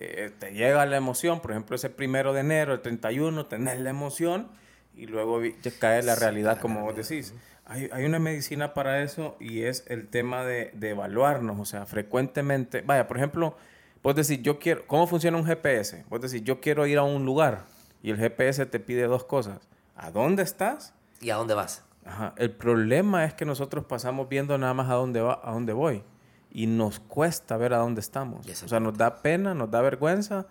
Eh, 0.00 0.30
te 0.38 0.52
llega 0.52 0.86
la 0.86 0.96
emoción, 0.96 1.40
por 1.40 1.50
ejemplo, 1.50 1.74
ese 1.74 1.90
primero 1.90 2.32
de 2.32 2.40
enero, 2.40 2.72
el 2.72 2.80
31, 2.80 3.46
tenés 3.46 3.80
la 3.80 3.90
emoción 3.90 4.46
y 4.94 5.06
luego 5.06 5.40
cae 5.80 6.04
la 6.04 6.14
Sí, 6.14 6.20
realidad, 6.20 6.54
cae 6.54 6.62
como 6.62 6.82
vos 6.82 6.94
decís. 6.94 7.34
Hay, 7.64 7.90
hay 7.92 8.04
una 8.04 8.20
medicina 8.20 8.74
para 8.74 9.02
eso 9.02 9.36
y 9.40 9.62
es 9.62 9.84
el 9.88 10.06
tema 10.06 10.44
de, 10.44 10.70
de 10.74 10.90
evaluarnos, 10.90 11.58
o 11.58 11.64
sea, 11.64 11.84
frecuentemente, 11.84 12.80
vaya, 12.82 13.08
por 13.08 13.16
ejemplo, 13.16 13.56
vos 14.00 14.14
decís, 14.14 14.40
yo 14.40 14.60
quiero, 14.60 14.86
¿cómo 14.86 15.08
funciona 15.08 15.36
un 15.36 15.44
GPS? 15.44 16.04
Vos 16.08 16.20
decís, 16.20 16.44
yo 16.44 16.60
quiero 16.60 16.86
ir 16.86 16.98
a 16.98 17.02
un 17.02 17.24
lugar 17.24 17.64
y 18.00 18.12
el 18.12 18.18
GPS 18.18 18.66
te 18.66 18.78
pide 18.78 19.08
dos 19.08 19.24
cosas, 19.24 19.68
¿a 19.96 20.12
dónde 20.12 20.44
estás? 20.44 20.94
¿Y 21.20 21.30
a 21.30 21.34
dónde 21.34 21.54
vas? 21.54 21.84
Ajá. 22.04 22.34
El 22.36 22.52
problema 22.52 23.24
es 23.24 23.34
que 23.34 23.44
nosotros 23.44 23.84
pasamos 23.84 24.28
viendo 24.28 24.56
nada 24.58 24.74
más 24.74 24.88
a 24.90 24.94
dónde, 24.94 25.20
va, 25.20 25.40
a 25.42 25.50
dónde 25.50 25.72
voy 25.72 26.04
y 26.50 26.66
nos 26.66 27.00
cuesta 27.00 27.56
ver 27.56 27.74
a 27.74 27.78
dónde 27.78 28.00
estamos. 28.00 28.46
O 28.62 28.68
sea, 28.68 28.80
nos 28.80 28.96
da 28.96 29.22
pena, 29.22 29.54
nos 29.54 29.70
da 29.70 29.80
vergüenza 29.82 30.46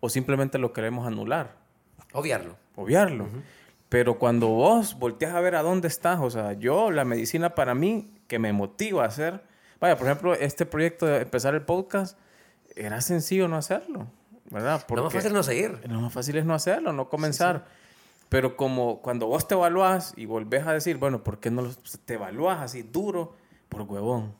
o 0.00 0.08
simplemente 0.08 0.58
lo 0.58 0.72
queremos 0.72 1.06
anular, 1.06 1.56
Obviarlo. 2.12 2.56
obviarlo. 2.76 3.26
Pero 3.88 4.18
cuando 4.18 4.48
vos 4.48 4.96
volteas 4.98 5.34
a 5.34 5.40
ver 5.40 5.56
a 5.56 5.62
dónde 5.62 5.88
estás, 5.88 6.20
o 6.20 6.30
sea, 6.30 6.52
yo, 6.52 6.90
la 6.90 7.04
medicina 7.04 7.54
para 7.54 7.74
mí, 7.74 8.14
que 8.28 8.38
me 8.38 8.52
motiva 8.52 9.02
a 9.04 9.08
hacer, 9.08 9.42
vaya, 9.80 9.96
por 9.96 10.06
ejemplo, 10.06 10.34
este 10.34 10.64
proyecto 10.66 11.06
de 11.06 11.22
empezar 11.22 11.54
el 11.54 11.62
podcast, 11.62 12.16
era 12.76 13.00
sencillo 13.00 13.48
no 13.48 13.56
hacerlo, 13.56 14.06
¿verdad? 14.48 14.84
Lo 14.88 15.02
más 15.04 15.12
fácil 15.12 15.26
es 15.28 15.32
no 15.34 15.42
seguir. 15.42 15.80
Lo 15.88 16.00
más 16.00 16.12
fácil 16.12 16.36
es 16.36 16.44
no 16.44 16.54
hacerlo, 16.54 16.92
no 16.92 17.08
comenzar. 17.08 17.66
Pero 18.28 18.56
como 18.56 19.02
cuando 19.02 19.26
vos 19.26 19.48
te 19.48 19.54
evaluás 19.54 20.14
y 20.16 20.24
volvés 20.26 20.64
a 20.68 20.72
decir, 20.72 20.96
bueno, 20.98 21.24
¿por 21.24 21.40
qué 21.40 21.50
no 21.50 21.62
lo- 21.62 21.74
te 22.04 22.14
evaluás 22.14 22.60
así 22.60 22.82
duro? 22.82 23.34
Por 23.68 23.82
huevón. 23.82 24.34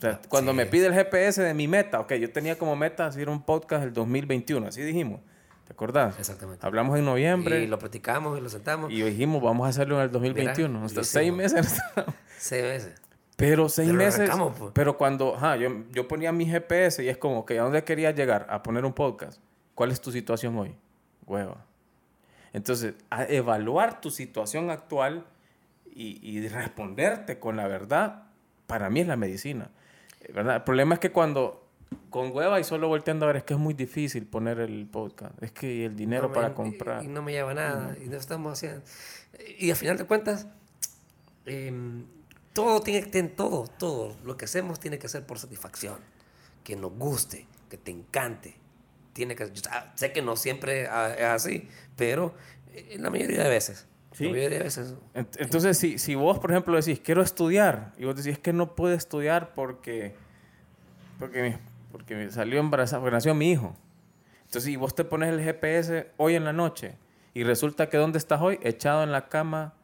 O 0.00 0.02
sea, 0.02 0.20
cuando 0.30 0.52
sí. 0.52 0.56
me 0.56 0.64
pide 0.66 0.86
el 0.86 0.94
GPS 0.94 1.42
de 1.42 1.52
mi 1.52 1.68
meta, 1.68 2.00
ok, 2.00 2.14
yo 2.14 2.32
tenía 2.32 2.56
como 2.56 2.74
meta 2.74 3.04
hacer 3.04 3.28
un 3.28 3.42
podcast 3.42 3.84
el 3.84 3.92
2021, 3.92 4.66
así 4.68 4.80
dijimos. 4.82 5.20
¿Te 5.66 5.74
acordás? 5.74 6.18
Exactamente. 6.18 6.66
Hablamos 6.66 6.98
en 6.98 7.04
noviembre 7.04 7.62
Y 7.62 7.68
lo 7.68 7.78
platicamos 7.78 8.36
y 8.36 8.40
lo 8.40 8.48
sentamos. 8.48 8.90
y 8.90 9.02
dijimos, 9.02 9.40
vamos 9.42 9.66
a 9.66 9.68
hacerlo 9.68 9.96
en 9.98 10.04
el 10.04 10.10
2021. 10.10 10.68
Mira, 10.72 10.86
Hasta 10.86 11.04
seis 11.04 11.32
meses. 11.32 11.78
Seis 12.38 12.62
meses. 12.64 12.94
Pero 13.36 13.68
seis 13.68 13.88
Pero 13.88 13.98
meses. 13.98 14.20
arrancamos, 14.20 14.58
pues. 14.58 14.72
Pero 14.74 14.96
cuando, 14.96 15.36
ajá, 15.36 15.56
yo, 15.56 15.68
yo 15.92 16.08
ponía 16.08 16.32
mi 16.32 16.46
GPS 16.46 17.04
y 17.04 17.08
es 17.08 17.18
como 17.18 17.44
que 17.46 17.58
a 17.58 17.62
dónde 17.62 17.84
quería 17.84 18.10
llegar 18.10 18.46
a 18.48 18.62
poner 18.62 18.84
un 18.86 18.94
podcast. 18.94 19.40
¿Cuál 19.74 19.92
es 19.92 20.00
tu 20.00 20.10
situación 20.10 20.56
hoy? 20.58 20.74
Hueva. 21.26 21.64
Entonces, 22.52 22.94
a 23.10 23.24
evaluar 23.24 24.00
tu 24.00 24.10
situación 24.10 24.70
actual 24.70 25.24
y, 25.94 26.18
y 26.28 26.48
responderte 26.48 27.38
con 27.38 27.56
la 27.56 27.68
verdad, 27.68 28.24
para 28.66 28.90
mí 28.90 29.00
es 29.00 29.06
la 29.06 29.16
medicina. 29.16 29.70
¿Verdad? 30.32 30.56
El 30.56 30.62
problema 30.62 30.94
es 30.94 31.00
que 31.00 31.10
cuando 31.12 31.66
con 32.08 32.30
hueva 32.34 32.60
y 32.60 32.64
solo 32.64 32.86
volteando 32.88 33.24
a 33.24 33.28
ver, 33.28 33.36
es 33.38 33.42
que 33.44 33.54
es 33.54 33.60
muy 33.60 33.74
difícil 33.74 34.26
poner 34.26 34.60
el 34.60 34.86
podcast. 34.86 35.40
Es 35.42 35.50
que 35.52 35.86
el 35.86 35.96
dinero 35.96 36.24
No 36.24 36.28
me- 36.28 36.34
para 36.34 36.54
comprar. 36.54 37.02
Y, 37.04 37.08
no 37.08 37.22
me 37.22 37.32
lleva 37.32 37.52
nada. 37.54 37.96
Y 38.04 38.08
no 38.08 38.16
estamos 38.16 38.52
haciendo. 38.52 38.82
Y 39.58 39.70
al 39.70 39.76
final 39.76 39.96
de 39.98 40.04
cuentas, 40.04 40.46
em, 41.46 42.04
todo 42.52 42.80
tiene 42.80 43.02
que 43.04 43.10
tener, 43.10 43.34
todo, 43.34 43.64
todo. 43.78 44.16
Lo 44.24 44.36
que 44.36 44.44
hacemos 44.44 44.78
tiene 44.80 44.98
que 44.98 45.08
ser 45.08 45.26
por 45.26 45.38
satisfacción. 45.38 45.98
Que 46.64 46.76
nos 46.76 46.92
guste, 46.92 47.46
que 47.68 47.76
te 47.76 47.90
encante. 47.90 48.56
Tiene 49.12 49.34
que, 49.34 49.46
sa- 49.56 49.92
sé 49.96 50.12
que 50.12 50.22
no 50.22 50.36
siempre 50.36 50.86
ah, 50.88 51.12
es 51.16 51.24
así, 51.24 51.68
pero 51.96 52.34
eh, 52.72 52.96
la 53.00 53.10
mayoría 53.10 53.42
de 53.42 53.48
veces. 53.50 53.86
Sí. 54.12 54.24
La 54.24 54.30
mayoría 54.30 54.58
de 54.58 54.64
veces. 54.64 54.94
Ent- 55.14 55.36
Entonces, 55.38 55.78
si, 55.78 55.98
si 55.98 56.14
vos, 56.14 56.38
por 56.38 56.50
ejemplo, 56.50 56.76
decís, 56.76 57.00
quiero 57.00 57.22
estudiar, 57.22 57.92
y 57.96 58.04
vos 58.04 58.16
decís, 58.16 58.32
es 58.32 58.38
que 58.38 58.52
no 58.52 58.74
puedo 58.74 58.94
estudiar 58.94 59.54
porque, 59.54 60.14
porque, 61.18 61.42
me, 61.42 61.58
porque 61.92 62.14
me 62.16 62.30
salió 62.30 62.58
embarazada, 62.60 63.00
porque 63.00 63.14
nació 63.14 63.34
mi 63.34 63.50
hijo. 63.52 63.74
Entonces, 64.46 64.64
si 64.64 64.76
vos 64.76 64.94
te 64.94 65.04
pones 65.04 65.28
el 65.28 65.40
GPS 65.40 66.10
hoy 66.16 66.34
en 66.34 66.44
la 66.44 66.52
noche, 66.52 66.96
y 67.34 67.44
resulta 67.44 67.88
que 67.88 67.96
¿dónde 67.98 68.18
estás 68.18 68.40
hoy? 68.40 68.58
Echado 68.62 69.04
en 69.04 69.12
la 69.12 69.28
cama 69.28 69.74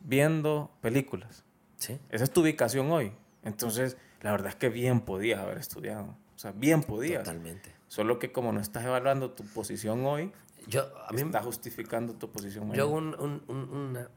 viendo 0.00 0.70
películas. 0.80 1.44
Sí. 1.76 1.98
Esa 2.10 2.24
es 2.24 2.30
tu 2.32 2.40
ubicación 2.40 2.90
hoy. 2.90 3.12
Entonces, 3.44 3.96
la 4.22 4.32
verdad 4.32 4.48
es 4.48 4.56
que 4.56 4.68
bien 4.68 5.00
podías 5.00 5.38
haber 5.40 5.58
estudiado. 5.58 6.16
O 6.34 6.38
sea, 6.38 6.50
bien 6.52 6.82
podías. 6.82 7.22
Totalmente. 7.24 7.72
Solo 7.86 8.18
que 8.18 8.32
como 8.32 8.52
no 8.52 8.60
estás 8.60 8.84
evaluando 8.84 9.30
tu 9.30 9.44
posición 9.46 10.04
hoy, 10.04 10.32
Yo, 10.68 10.82
a 11.08 11.12
mí, 11.12 11.22
estás 11.22 11.44
justificando 11.44 12.12
tu 12.14 12.30
posición 12.30 12.72
Yo 12.74 12.82
hago 12.84 12.94
un- 12.96 13.14
un- 13.18 13.42
un- 13.48 13.68
una, 13.70 14.08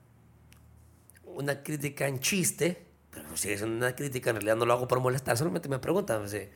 una 1.25 1.63
crítica 1.63 2.08
en 2.08 2.20
chiste, 2.20 2.86
pero 3.10 3.36
sigue 3.38 3.58
siendo 3.58 3.77
una 3.77 3.96
crítica, 3.96 4.29
en 4.31 4.36
realidad 4.36 4.58
no 4.58 4.65
lo 4.65 4.74
hago 4.74 4.88
por 4.88 5.00
molestar, 5.00 5.38
solamente 5.38 5.70
me 5.70 5.79
preguntan, 5.79 6.20
me 6.20 6.25
dice, 6.25 6.51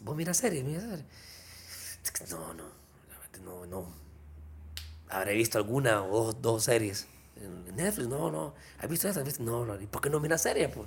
¿vos 0.00 0.16
miras 0.16 0.36
series? 0.36 0.64
¿Miras 0.64 0.84
series? 0.84 1.04
Es 2.04 2.30
No, 2.30 2.54
no, 2.54 2.64
realmente 3.08 3.40
no, 3.40 3.66
no. 3.66 3.92
Habré 5.08 5.34
visto 5.34 5.58
alguna 5.58 6.04
o 6.04 6.26
dos, 6.26 6.40
dos 6.40 6.64
series 6.64 7.08
en 7.36 7.74
Netflix, 7.74 8.08
no, 8.08 8.30
no. 8.30 8.54
¿Has 8.78 8.88
visto 8.88 9.08
esa? 9.08 9.20
¿Has 9.20 9.26
visto? 9.26 9.42
No, 9.42 9.66
no. 9.66 9.80
¿Y 9.80 9.86
por 9.86 10.00
qué 10.00 10.10
no 10.10 10.20
miras 10.20 10.42
series? 10.42 10.68
Pues? 10.68 10.86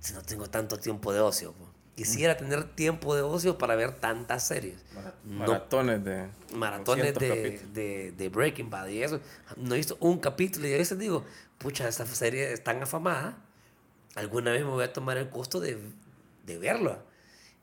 Si 0.00 0.12
no 0.12 0.22
tengo 0.22 0.48
tanto 0.50 0.78
tiempo 0.78 1.12
de 1.12 1.20
ocio. 1.20 1.52
Pues. 1.52 1.70
Quisiera 1.94 2.36
tener 2.36 2.64
tiempo 2.64 3.14
de 3.14 3.22
ocio 3.22 3.56
para 3.56 3.76
ver 3.76 3.92
tantas 3.92 4.46
series. 4.46 4.82
No 5.24 5.46
Maratones 5.46 6.04
de... 6.04 6.28
maratones 6.52 7.14
200 7.14 7.72
de, 7.72 7.80
de, 7.80 8.12
de 8.12 8.28
Breaking 8.28 8.68
Bad 8.68 8.88
y 8.88 9.02
eso. 9.02 9.20
No 9.56 9.74
he 9.74 9.76
visto 9.76 9.96
un 10.00 10.18
capítulo 10.18 10.66
y 10.66 10.74
a 10.74 10.78
veces 10.78 10.98
digo, 10.98 11.24
pucha, 11.58 11.88
esta 11.88 12.04
serie 12.06 12.52
es 12.52 12.64
tan 12.64 12.82
afamada, 12.82 13.38
alguna 14.16 14.50
vez 14.50 14.62
me 14.64 14.70
voy 14.70 14.84
a 14.84 14.92
tomar 14.92 15.18
el 15.18 15.28
costo 15.28 15.60
de, 15.60 15.78
de 16.44 16.58
verla. 16.58 16.98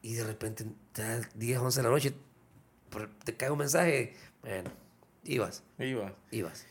Y 0.01 0.13
de 0.13 0.23
repente, 0.23 0.65
te 0.93 1.03
da 1.03 1.21
10, 1.35 1.59
11 1.59 1.79
de 1.79 1.83
la 1.83 1.89
noche, 1.89 2.13
te 3.23 3.35
cae 3.35 3.51
un 3.51 3.59
mensaje, 3.59 4.15
bueno, 4.41 4.71
ibas, 5.23 5.61
Iba. 5.77 6.13
ibas. 6.31 6.65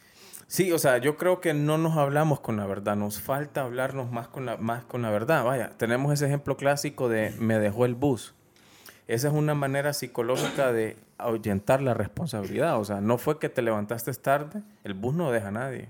Sí, 0.50 0.72
o 0.72 0.80
sea, 0.80 0.98
yo 0.98 1.16
creo 1.16 1.40
que 1.40 1.54
no 1.54 1.78
nos 1.78 1.96
hablamos 1.96 2.40
con 2.40 2.56
la 2.56 2.66
verdad, 2.66 2.96
nos 2.96 3.20
falta 3.20 3.60
hablarnos 3.60 4.10
más 4.10 4.26
con 4.26 4.46
la, 4.46 4.56
más 4.56 4.84
con 4.84 5.00
la 5.00 5.08
verdad. 5.08 5.44
Vaya, 5.44 5.70
tenemos 5.76 6.12
ese 6.12 6.26
ejemplo 6.26 6.56
clásico 6.56 7.08
de 7.08 7.32
me 7.38 7.60
dejó 7.60 7.84
el 7.84 7.94
bus. 7.94 8.34
Esa 9.06 9.28
es 9.28 9.34
una 9.34 9.54
manera 9.54 9.92
psicológica 9.92 10.72
de 10.72 10.96
ahuyentar 11.18 11.80
la 11.82 11.94
responsabilidad. 11.94 12.80
O 12.80 12.84
sea, 12.84 13.00
no 13.00 13.16
fue 13.16 13.38
que 13.38 13.48
te 13.48 13.62
levantaste 13.62 14.12
tarde, 14.14 14.64
el 14.82 14.94
bus 14.94 15.14
no 15.14 15.30
deja 15.30 15.48
a 15.48 15.52
nadie. 15.52 15.88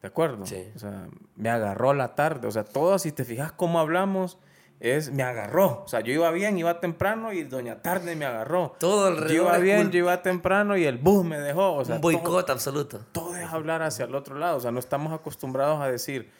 ¿De 0.00 0.08
acuerdo? 0.08 0.46
Sí. 0.46 0.72
O 0.74 0.78
sea, 0.78 1.08
me 1.34 1.50
agarró 1.50 1.92
la 1.92 2.14
tarde. 2.14 2.48
O 2.48 2.50
sea, 2.50 2.64
todo, 2.64 2.98
si 2.98 3.12
te 3.12 3.26
fijas 3.26 3.52
cómo 3.52 3.78
hablamos, 3.78 4.38
es 4.80 5.10
me 5.10 5.22
agarró. 5.22 5.82
O 5.84 5.88
sea, 5.88 6.00
yo 6.00 6.12
iba 6.12 6.30
bien, 6.30 6.58
iba 6.58 6.80
temprano 6.80 7.32
y 7.32 7.44
doña 7.44 7.82
tarde 7.82 8.16
me 8.16 8.24
agarró. 8.24 8.74
Todo 8.78 9.08
Yo 9.10 9.16
alrededor 9.16 9.46
iba 9.46 9.58
bien, 9.58 9.90
yo 9.90 9.98
iba 9.98 10.22
temprano 10.22 10.76
y 10.76 10.84
el 10.84 10.98
bus 10.98 11.24
me 11.24 11.38
dejó. 11.38 11.74
O 11.74 11.84
sea, 11.84 11.96
un 11.96 12.00
boicot 12.00 12.50
absoluto. 12.50 13.00
todo 13.12 13.36
es 13.36 13.46
hablar 13.46 13.82
hacia 13.82 14.04
el 14.04 14.14
otro 14.14 14.38
lado. 14.38 14.56
O 14.56 14.60
sea, 14.60 14.70
no 14.70 14.78
estamos 14.78 15.12
acostumbrados 15.12 15.80
a 15.80 15.88
decir, 15.88 16.30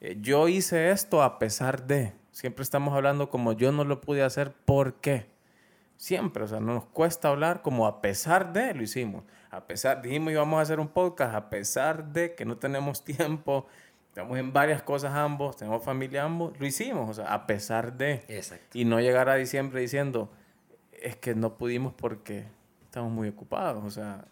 eh, 0.00 0.16
yo 0.20 0.48
hice 0.48 0.90
esto 0.90 1.22
a 1.22 1.38
pesar 1.38 1.86
de. 1.86 2.14
Siempre 2.30 2.62
estamos 2.62 2.94
hablando 2.94 3.28
como 3.28 3.52
yo 3.52 3.72
no 3.72 3.84
lo 3.84 4.00
pude 4.00 4.22
hacer, 4.22 4.52
¿por 4.64 4.94
qué? 4.94 5.28
Siempre, 5.96 6.44
o 6.44 6.48
sea, 6.48 6.60
no 6.60 6.74
nos 6.74 6.86
cuesta 6.86 7.28
hablar 7.28 7.60
como 7.60 7.86
a 7.86 8.00
pesar 8.00 8.52
de 8.52 8.72
lo 8.72 8.82
hicimos. 8.82 9.24
A 9.50 9.66
pesar, 9.66 10.00
dijimos 10.00 10.32
íbamos 10.32 10.58
a 10.58 10.62
hacer 10.62 10.78
un 10.78 10.88
podcast, 10.88 11.34
a 11.34 11.50
pesar 11.50 12.12
de 12.12 12.34
que 12.34 12.44
no 12.44 12.56
tenemos 12.56 13.04
tiempo, 13.04 13.66
estamos 14.10 14.38
en 14.38 14.52
varias 14.52 14.82
cosas 14.82 15.14
ambos, 15.14 15.56
tenemos 15.56 15.84
familia 15.84 16.24
ambos, 16.24 16.58
lo 16.58 16.66
hicimos, 16.66 17.08
o 17.08 17.14
sea, 17.14 17.32
a 17.32 17.46
pesar 17.46 17.96
de. 17.96 18.24
Exacto. 18.28 18.76
Y 18.76 18.84
no 18.84 19.00
llegar 19.00 19.28
a 19.28 19.36
diciembre 19.36 19.80
diciendo, 19.80 20.30
es 20.92 21.16
que 21.16 21.34
no 21.34 21.56
pudimos 21.56 21.94
porque 21.94 22.44
estamos 22.84 23.12
muy 23.12 23.28
ocupados. 23.28 23.84
O 23.84 23.90
sea, 23.90 24.24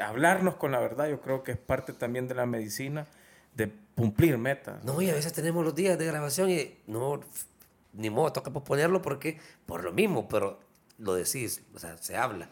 hablarnos 0.00 0.56
con 0.56 0.70
la 0.70 0.80
verdad 0.80 1.08
yo 1.08 1.20
creo 1.20 1.42
que 1.42 1.52
es 1.52 1.58
parte 1.58 1.94
también 1.94 2.28
de 2.28 2.34
la 2.34 2.46
medicina, 2.46 3.06
de 3.54 3.72
cumplir 3.96 4.36
metas. 4.36 4.84
No, 4.84 5.00
y 5.00 5.10
a 5.10 5.14
veces 5.14 5.32
tenemos 5.32 5.64
los 5.64 5.74
días 5.74 5.98
de 5.98 6.06
grabación 6.06 6.50
y 6.50 6.76
no, 6.86 7.20
ni 7.94 8.10
modo, 8.10 8.32
toca 8.32 8.50
posponerlo 8.50 9.00
porque, 9.00 9.40
por 9.64 9.82
lo 9.82 9.92
mismo, 9.92 10.28
pero 10.28 10.60
lo 10.98 11.14
decís, 11.14 11.62
o 11.74 11.78
sea, 11.78 11.96
se 11.96 12.16
habla. 12.16 12.50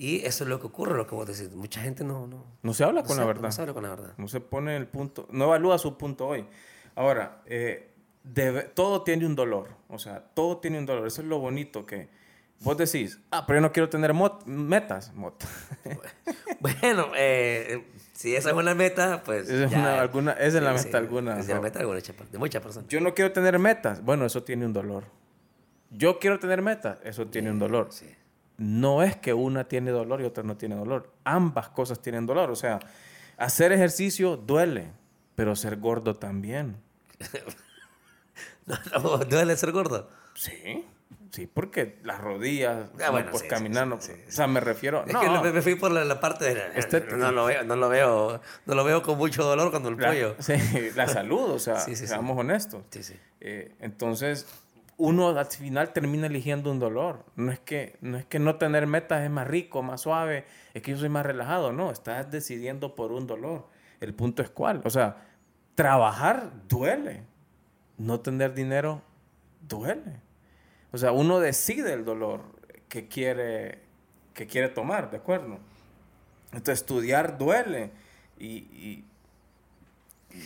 Y 0.00 0.24
eso 0.24 0.44
es 0.44 0.48
lo 0.50 0.60
que 0.60 0.68
ocurre, 0.68 0.96
lo 0.96 1.06
que 1.08 1.14
vos 1.16 1.26
decís. 1.26 1.52
Mucha 1.54 1.80
gente 1.82 2.04
no... 2.04 2.26
no 2.28 2.44
No 2.62 2.72
se 2.72 2.84
habla 2.84 3.00
no 3.00 3.06
con 3.06 3.16
se- 3.16 3.20
la 3.20 3.26
verdad. 3.26 3.42
No 3.42 3.52
se 3.52 3.60
habla 3.62 3.74
con 3.74 3.82
la 3.82 3.88
verdad. 3.90 4.14
No 4.16 4.28
se 4.28 4.40
pone 4.40 4.76
el 4.76 4.86
punto, 4.86 5.26
no 5.32 5.46
evalúa 5.46 5.76
su 5.76 5.98
punto 5.98 6.28
hoy. 6.28 6.46
Ahora, 6.94 7.42
eh, 7.46 7.90
debe- 8.22 8.62
todo 8.72 9.02
tiene 9.02 9.26
un 9.26 9.34
dolor, 9.34 9.68
o 9.88 9.98
sea, 9.98 10.20
todo 10.34 10.58
tiene 10.58 10.78
un 10.78 10.86
dolor. 10.86 11.04
Eso 11.08 11.20
es 11.22 11.26
lo 11.26 11.40
bonito 11.40 11.84
que 11.84 12.08
vos 12.60 12.76
decís, 12.76 13.18
ah, 13.32 13.44
pero 13.44 13.58
yo 13.58 13.62
no 13.62 13.72
quiero 13.72 13.88
tener 13.88 14.14
mot- 14.14 14.44
metas. 14.46 15.12
mot- 15.14 15.44
Bueno, 16.60 17.06
eh, 17.16 17.84
si 18.14 18.34
esa 18.34 18.50
es 18.50 18.56
una 18.56 18.74
meta, 18.74 19.22
pues. 19.24 19.48
Es 19.48 19.70
ya, 19.70 19.78
una- 19.78 20.00
alguna- 20.00 20.32
es 20.32 20.54
la 20.54 20.76
sí, 20.78 20.86
meta 20.86 20.98
alguna, 20.98 21.38
Es 21.40 21.48
la 21.48 21.60
meta 21.60 21.80
alguna 21.80 22.00
de 22.00 22.38
muchas 22.38 22.62
personas. 22.62 22.88
Yo 22.88 23.00
no 23.00 23.14
quiero 23.14 23.32
tener 23.32 23.58
metas. 23.58 24.02
Bueno, 24.04 24.24
eso 24.26 24.42
tiene 24.42 24.64
un 24.66 24.72
dolor. 24.72 25.04
Yo 25.90 26.18
quiero 26.18 26.38
tener 26.38 26.62
metas. 26.62 26.98
Eso 27.04 27.26
tiene 27.28 27.50
un 27.50 27.58
dolor. 27.58 27.88
No 28.58 29.02
es 29.02 29.16
que 29.16 29.32
una 29.34 29.64
tiene 29.64 29.90
dolor 29.90 30.20
y 30.20 30.24
otra 30.24 30.42
no 30.42 30.56
tiene 30.56 30.74
dolor. 30.76 31.12
Ambas 31.24 31.70
cosas 31.70 32.00
tienen 32.02 32.26
dolor. 32.26 32.50
O 32.50 32.56
sea, 32.56 32.78
hacer 33.36 33.72
ejercicio 33.72 34.36
duele, 34.36 34.90
pero 35.34 35.56
ser 35.56 35.76
gordo 35.78 36.14
también. 36.16 36.76
No, 38.66 38.76
no, 39.02 39.16
duele 39.24 39.56
ser 39.56 39.72
gordo. 39.72 40.10
Sí. 40.34 40.84
Sí, 41.30 41.46
porque 41.46 41.98
las 42.04 42.20
rodillas, 42.20 42.88
Ah, 43.04 43.10
bueno, 43.10 43.30
pues 43.30 43.42
sí, 43.42 43.48
caminando. 43.48 44.00
sí, 44.00 44.12
sí, 44.12 44.18
sí. 44.18 44.28
O 44.28 44.32
sea, 44.32 44.46
me 44.46 44.60
refiero. 44.60 45.04
Es 45.06 45.12
no, 45.12 45.20
que 45.20 45.28
me, 45.28 45.52
me 45.52 45.62
fui 45.62 45.74
por 45.74 45.90
la, 45.90 46.04
la 46.04 46.20
parte 46.20 46.54
de... 46.54 46.62
Este- 46.74 47.00
no, 47.16 47.32
lo 47.32 47.44
veo, 47.46 47.64
no, 47.64 47.76
lo 47.76 47.88
veo, 47.88 48.40
no 48.66 48.74
lo 48.74 48.84
veo 48.84 49.02
con 49.02 49.18
mucho 49.18 49.44
dolor 49.44 49.70
cuando 49.70 49.88
el 49.90 49.96
la, 49.98 50.08
pollo. 50.08 50.36
sí, 50.40 50.54
la 50.94 51.06
salud, 51.08 51.50
o 51.50 51.58
sea, 51.58 51.76
seamos 51.80 52.38
honestos. 52.38 52.82
Sí, 52.90 53.02
sí. 53.02 53.14
Eh, 53.40 53.74
entonces, 53.80 54.46
uno 54.98 55.28
al 55.28 55.46
final 55.46 55.92
termina 55.92 56.26
eligiendo 56.26 56.70
un 56.70 56.80
dolor. 56.80 57.24
No 57.36 57.50
es, 57.52 57.60
que, 57.60 57.96
no 58.00 58.18
es 58.18 58.26
que 58.26 58.38
no 58.38 58.56
tener 58.56 58.86
metas 58.86 59.22
es 59.22 59.30
más 59.30 59.46
rico, 59.46 59.82
más 59.82 60.02
suave, 60.02 60.44
es 60.74 60.82
que 60.82 60.90
yo 60.90 60.98
soy 60.98 61.08
más 61.08 61.24
relajado. 61.24 61.72
No, 61.72 61.90
estás 61.90 62.30
decidiendo 62.30 62.94
por 62.94 63.12
un 63.12 63.26
dolor. 63.26 63.68
El 64.00 64.12
punto 64.14 64.42
es 64.42 64.50
cuál. 64.50 64.82
O 64.84 64.90
sea, 64.90 65.24
trabajar 65.76 66.50
duele. 66.68 67.22
No 67.96 68.20
tener 68.20 68.54
dinero 68.54 69.02
duele. 69.66 70.20
O 70.92 70.98
sea, 70.98 71.12
uno 71.12 71.38
decide 71.38 71.92
el 71.92 72.04
dolor 72.04 72.42
que 72.88 73.06
quiere, 73.06 73.80
que 74.34 74.46
quiere 74.46 74.68
tomar, 74.68 75.10
¿de 75.10 75.18
acuerdo? 75.18 75.58
Entonces, 76.52 76.80
estudiar 76.80 77.38
duele. 77.38 77.92
Y, 78.38 79.04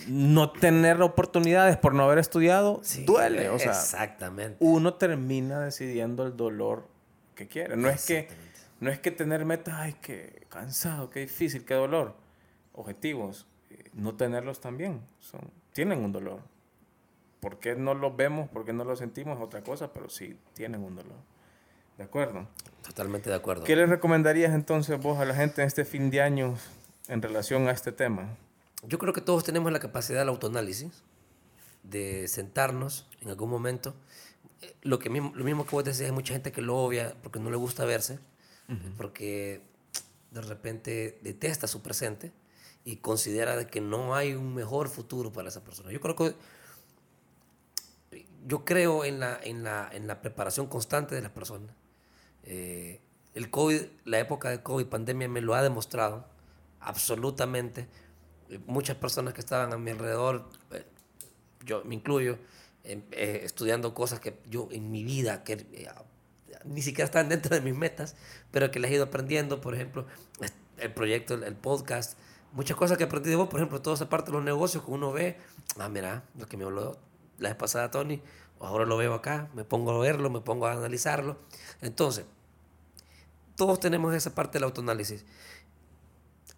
no 0.08 0.50
tener 0.52 1.02
oportunidades 1.02 1.76
por 1.76 1.94
no 1.94 2.04
haber 2.04 2.18
estudiado 2.18 2.80
Sí, 2.82 3.04
duele. 3.04 3.48
O 3.50 3.58
sea, 3.58 3.72
exactamente. 3.72 4.56
uno 4.60 4.94
termina 4.94 5.60
decidiendo 5.60 6.26
el 6.26 6.36
dolor 6.36 6.88
que 7.34 7.48
quiere. 7.48 7.76
No 7.76 7.88
es 7.88 8.06
que, 8.06 8.28
no 8.80 8.90
es 8.90 8.98
que 9.00 9.10
tener 9.10 9.44
metas, 9.44 9.74
ay, 9.76 9.96
qué 10.00 10.46
cansado, 10.48 11.10
qué 11.10 11.20
difícil, 11.20 11.64
qué 11.64 11.74
dolor. 11.74 12.14
Objetivos, 12.72 13.46
eh, 13.70 13.90
no 13.92 14.14
tenerlos 14.14 14.60
también, 14.60 15.02
son, 15.20 15.40
tienen 15.72 15.98
un 16.04 16.12
dolor. 16.12 16.40
¿Por 17.40 17.58
qué 17.58 17.74
no 17.74 17.94
los 17.94 18.16
vemos? 18.16 18.48
¿Por 18.48 18.64
qué 18.64 18.72
no 18.72 18.84
los 18.84 19.00
sentimos? 19.00 19.36
Es 19.36 19.44
otra 19.44 19.62
cosa, 19.62 19.92
pero 19.92 20.08
sí 20.08 20.38
tienen 20.54 20.82
un 20.84 20.94
dolor. 20.94 21.16
¿De 21.98 22.04
acuerdo? 22.04 22.46
Totalmente 22.82 23.30
de 23.30 23.36
acuerdo. 23.36 23.64
¿Qué 23.64 23.76
le 23.76 23.86
recomendarías 23.86 24.54
entonces 24.54 25.00
vos 25.00 25.18
a 25.18 25.24
la 25.24 25.34
gente 25.34 25.60
en 25.60 25.66
este 25.66 25.84
fin 25.84 26.10
de 26.10 26.22
año 26.22 26.54
en 27.08 27.20
relación 27.20 27.68
a 27.68 27.72
este 27.72 27.92
tema? 27.92 28.36
Yo 28.82 28.98
creo 28.98 29.12
que 29.12 29.20
todos 29.20 29.44
tenemos 29.44 29.70
la 29.72 29.78
capacidad 29.78 30.18
del 30.18 30.28
autoanálisis, 30.28 31.02
de 31.82 32.26
sentarnos 32.28 33.08
en 33.20 33.28
algún 33.28 33.50
momento. 33.50 33.94
Eh, 34.60 34.74
Lo, 34.82 34.98
que 34.98 35.10
mismo, 35.10 35.32
lo 35.34 35.44
mismo 35.44 35.64
que 35.64 35.70
vos 35.70 35.84
decías, 35.84 36.08
hay 36.10 36.14
mucha 36.14 36.32
gente 36.32 36.52
que 36.52 36.62
lo 36.62 36.76
obvia 36.76 37.16
porque 37.22 37.38
no 37.38 37.50
le 37.50 37.56
gusta 37.56 37.84
verse, 37.84 38.18
porque 38.96 39.60
de 40.30 40.40
repente 40.40 41.18
detesta 41.22 41.66
su 41.66 41.82
presente 41.82 42.32
y 42.84 42.96
considera 42.96 43.56
de 43.56 43.66
que 43.66 43.80
no 43.80 44.14
hay 44.14 44.32
un 44.32 44.54
mejor 44.54 44.88
futuro 44.88 45.30
para 45.30 45.48
esa 45.48 45.62
persona. 45.62 45.92
Yo 45.92 46.00
creo 46.00 46.16
que 46.16 46.34
yo 48.46 48.64
creo 48.64 49.04
en 49.04 49.20
la, 49.20 49.38
en 49.42 49.62
la, 49.62 49.88
en 49.92 50.06
la 50.06 50.20
preparación 50.20 50.66
constante 50.66 51.14
de 51.14 51.22
las 51.22 51.30
personas. 51.30 51.74
Eh, 52.44 53.00
el 53.34 53.50
COVID, 53.50 53.82
la 54.04 54.18
época 54.18 54.50
de 54.50 54.62
COVID, 54.62 54.86
pandemia, 54.86 55.28
me 55.28 55.40
lo 55.40 55.54
ha 55.54 55.62
demostrado 55.62 56.26
absolutamente. 56.80 57.88
Muchas 58.66 58.96
personas 58.96 59.34
que 59.34 59.40
estaban 59.40 59.72
a 59.72 59.78
mi 59.78 59.90
alrededor, 59.90 60.48
eh, 60.72 60.84
yo 61.64 61.82
me 61.84 61.94
incluyo, 61.94 62.38
eh, 62.84 63.00
eh, 63.12 63.40
estudiando 63.44 63.94
cosas 63.94 64.18
que 64.18 64.36
yo 64.50 64.68
en 64.72 64.90
mi 64.90 65.04
vida 65.04 65.44
que, 65.44 65.52
eh, 65.52 65.88
ni 66.64 66.82
siquiera 66.82 67.04
estaban 67.04 67.28
dentro 67.28 67.54
de 67.54 67.60
mis 67.60 67.76
metas, 67.76 68.16
pero 68.50 68.70
que 68.72 68.80
las 68.80 68.90
he 68.90 68.94
ido 68.94 69.04
aprendiendo, 69.04 69.60
por 69.60 69.74
ejemplo, 69.74 70.06
el 70.78 70.92
proyecto, 70.92 71.34
el, 71.34 71.44
el 71.44 71.54
podcast, 71.54 72.18
muchas 72.52 72.76
cosas 72.76 72.98
que 72.98 73.04
aprendí 73.04 73.30
de 73.30 73.36
vos, 73.36 73.48
por 73.48 73.60
ejemplo, 73.60 73.80
toda 73.80 73.94
esa 73.94 74.08
parte 74.08 74.30
de 74.30 74.36
los 74.36 74.44
negocios 74.44 74.84
que 74.84 74.90
uno 74.90 75.12
ve, 75.12 75.38
ah, 75.78 75.88
mira, 75.88 76.24
lo 76.36 76.46
que 76.46 76.56
me 76.56 76.64
habló 76.64 76.98
la 77.38 77.50
vez 77.50 77.56
pasada 77.56 77.90
Tony, 77.90 78.20
ahora 78.60 78.84
lo 78.84 78.96
veo 78.96 79.14
acá, 79.14 79.48
me 79.54 79.64
pongo 79.64 79.92
a 79.92 79.98
verlo, 79.98 80.28
me 80.28 80.40
pongo 80.40 80.66
a 80.66 80.72
analizarlo. 80.72 81.38
Entonces, 81.80 82.24
todos 83.56 83.78
tenemos 83.78 84.12
esa 84.14 84.34
parte 84.34 84.58
del 84.58 84.64
autoanálisis. 84.64 85.24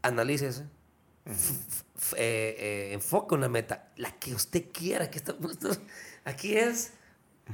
Analícese, 0.02 0.66
f- 1.26 1.54
f- 1.96 2.16
eh, 2.18 2.56
eh, 2.58 2.92
enfoque 2.92 3.34
una 3.34 3.48
meta, 3.48 3.92
la 3.96 4.10
que 4.18 4.34
usted 4.34 4.66
quiera. 4.72 5.10
Que 5.10 5.18
esto- 5.18 5.36
aquí 6.24 6.56
es, 6.56 6.92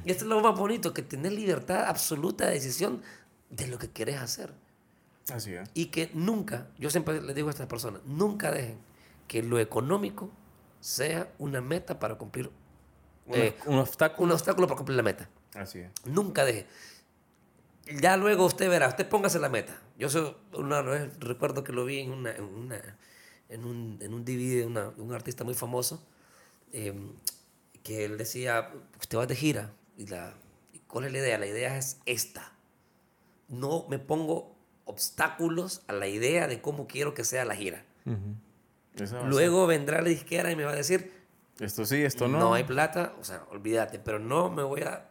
y 0.05 0.11
esto 0.11 0.25
es 0.25 0.29
lo 0.29 0.41
más 0.41 0.59
bonito, 0.59 0.93
que 0.95 1.03
tener 1.03 1.33
libertad 1.33 1.85
absoluta 1.87 2.47
de 2.47 2.53
decisión 2.55 3.03
de 3.51 3.67
lo 3.67 3.79
que 3.79 3.91
querés 3.91 4.19
hacer. 4.21 4.53
Así 5.33 5.53
es. 5.55 5.69
Y 5.75 5.87
que 5.87 6.11
nunca, 6.15 6.69
yo 6.79 6.91
siempre 6.91 7.21
les 7.21 7.35
digo 7.37 7.49
a 7.49 7.51
estas 7.53 7.67
personas, 7.67 8.01
nunca 8.05 8.51
dejen 8.51 8.79
que 9.29 9.43
lo 9.43 9.59
económico 9.61 10.31
sea 10.81 11.31
una 11.39 11.61
meta 11.61 11.99
para 12.01 12.17
cumplir, 12.17 12.51
Un, 13.27 13.35
eh, 13.37 13.55
un 13.67 13.79
obstáculo. 13.79 14.27
un 14.27 14.33
obstáculo 14.33 14.67
para 14.67 14.77
cumplir 14.79 14.97
la 14.97 15.03
meta. 15.05 15.29
Así 15.55 15.79
es. 15.81 15.91
Nunca 16.05 16.45
deje. 16.45 16.67
Ya 18.01 18.17
luego 18.17 18.45
usted 18.47 18.69
verá, 18.69 18.89
usted 18.89 19.09
póngase 19.09 19.39
la 19.39 19.49
meta. 19.49 19.81
Yo 19.99 20.09
soy, 20.09 20.35
una 20.53 20.81
vez 20.83 21.11
recuerdo 21.19 21.65
que 21.65 21.73
lo 21.73 21.85
vi 21.85 22.01
en, 22.01 22.13
una, 22.13 22.31
en, 22.33 22.45
una- 22.45 22.97
en 23.51 23.65
un, 23.65 23.99
en 24.01 24.15
un 24.15 24.25
DVD 24.25 24.59
de 24.61 24.67
una- 24.67 24.91
de 24.91 25.03
un 25.03 25.13
artista 25.13 25.45
muy 25.45 25.55
famoso, 25.55 26.03
eh, 26.73 26.95
que 27.83 28.05
él 28.05 28.17
decía, 28.17 28.71
usted 29.01 29.19
va 29.19 29.27
de 29.27 29.37
gira, 29.37 29.73
y 29.97 30.07
la, 30.07 30.35
¿cuál 30.87 31.05
es 31.07 31.13
la 31.13 31.19
idea? 31.19 31.39
La 31.39 31.47
idea 31.47 31.77
es 31.77 31.99
esta. 32.07 32.53
No 33.49 33.87
me 33.89 33.99
pongo 33.99 34.57
obstáculos 34.85 35.83
a 35.89 35.93
la 35.93 36.07
idea 36.09 36.47
de 36.47 36.61
cómo 36.63 36.87
quiero 36.87 37.13
que 37.15 37.25
sea 37.25 37.45
la 37.45 37.55
gira. 37.57 37.85
Luego 39.27 39.67
vendrá 39.67 40.03
la 40.03 40.09
disquera 40.09 40.51
y 40.51 40.57
me 40.57 40.65
va 40.65 40.73
a 40.73 40.77
decir. 40.77 41.13
Esto 41.59 41.85
sí, 41.85 42.03
esto 42.03 42.27
no. 42.29 42.39
no 42.39 42.55
hay 42.55 42.65
plata, 42.65 43.15
o 43.21 43.25
sea, 43.25 43.45
olvídate, 43.51 43.99
pero 43.99 44.19
no 44.19 44.51
me 44.51 44.63
voy 44.63 44.81
a, 44.83 45.11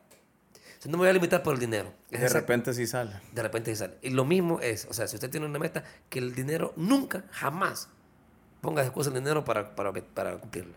o 0.52 0.82
sea, 0.82 0.92
no 0.92 0.98
me 0.98 1.04
voy 1.04 1.10
a 1.10 1.14
limitar 1.14 1.44
por 1.44 1.54
el 1.54 1.60
dinero. 1.60 1.94
Es 2.10 2.20
De 2.22 2.26
esa- 2.26 2.40
repente 2.40 2.74
sí 2.74 2.88
sale. 2.88 3.12
de 3.34 3.42
repente 3.44 3.76
sale. 3.76 3.98
Y 4.02 4.10
lo 4.10 4.26
mismo 4.26 4.60
es, 4.60 4.86
o 4.90 4.94
sea, 4.94 5.08
si 5.08 5.16
usted 5.16 5.30
tiene 5.30 5.46
una 5.46 5.60
meta, 5.60 5.84
que 6.10 6.18
el 6.20 6.34
dinero 6.34 6.74
nunca, 6.76 7.24
jamás 7.32 7.90
ponga 8.62 8.82
de 8.82 8.88
excusa 8.88 9.10
el 9.10 9.16
dinero 9.16 9.44
para, 9.46 9.76
para, 9.76 9.92
para 9.94 10.38
cumplirla. 10.38 10.76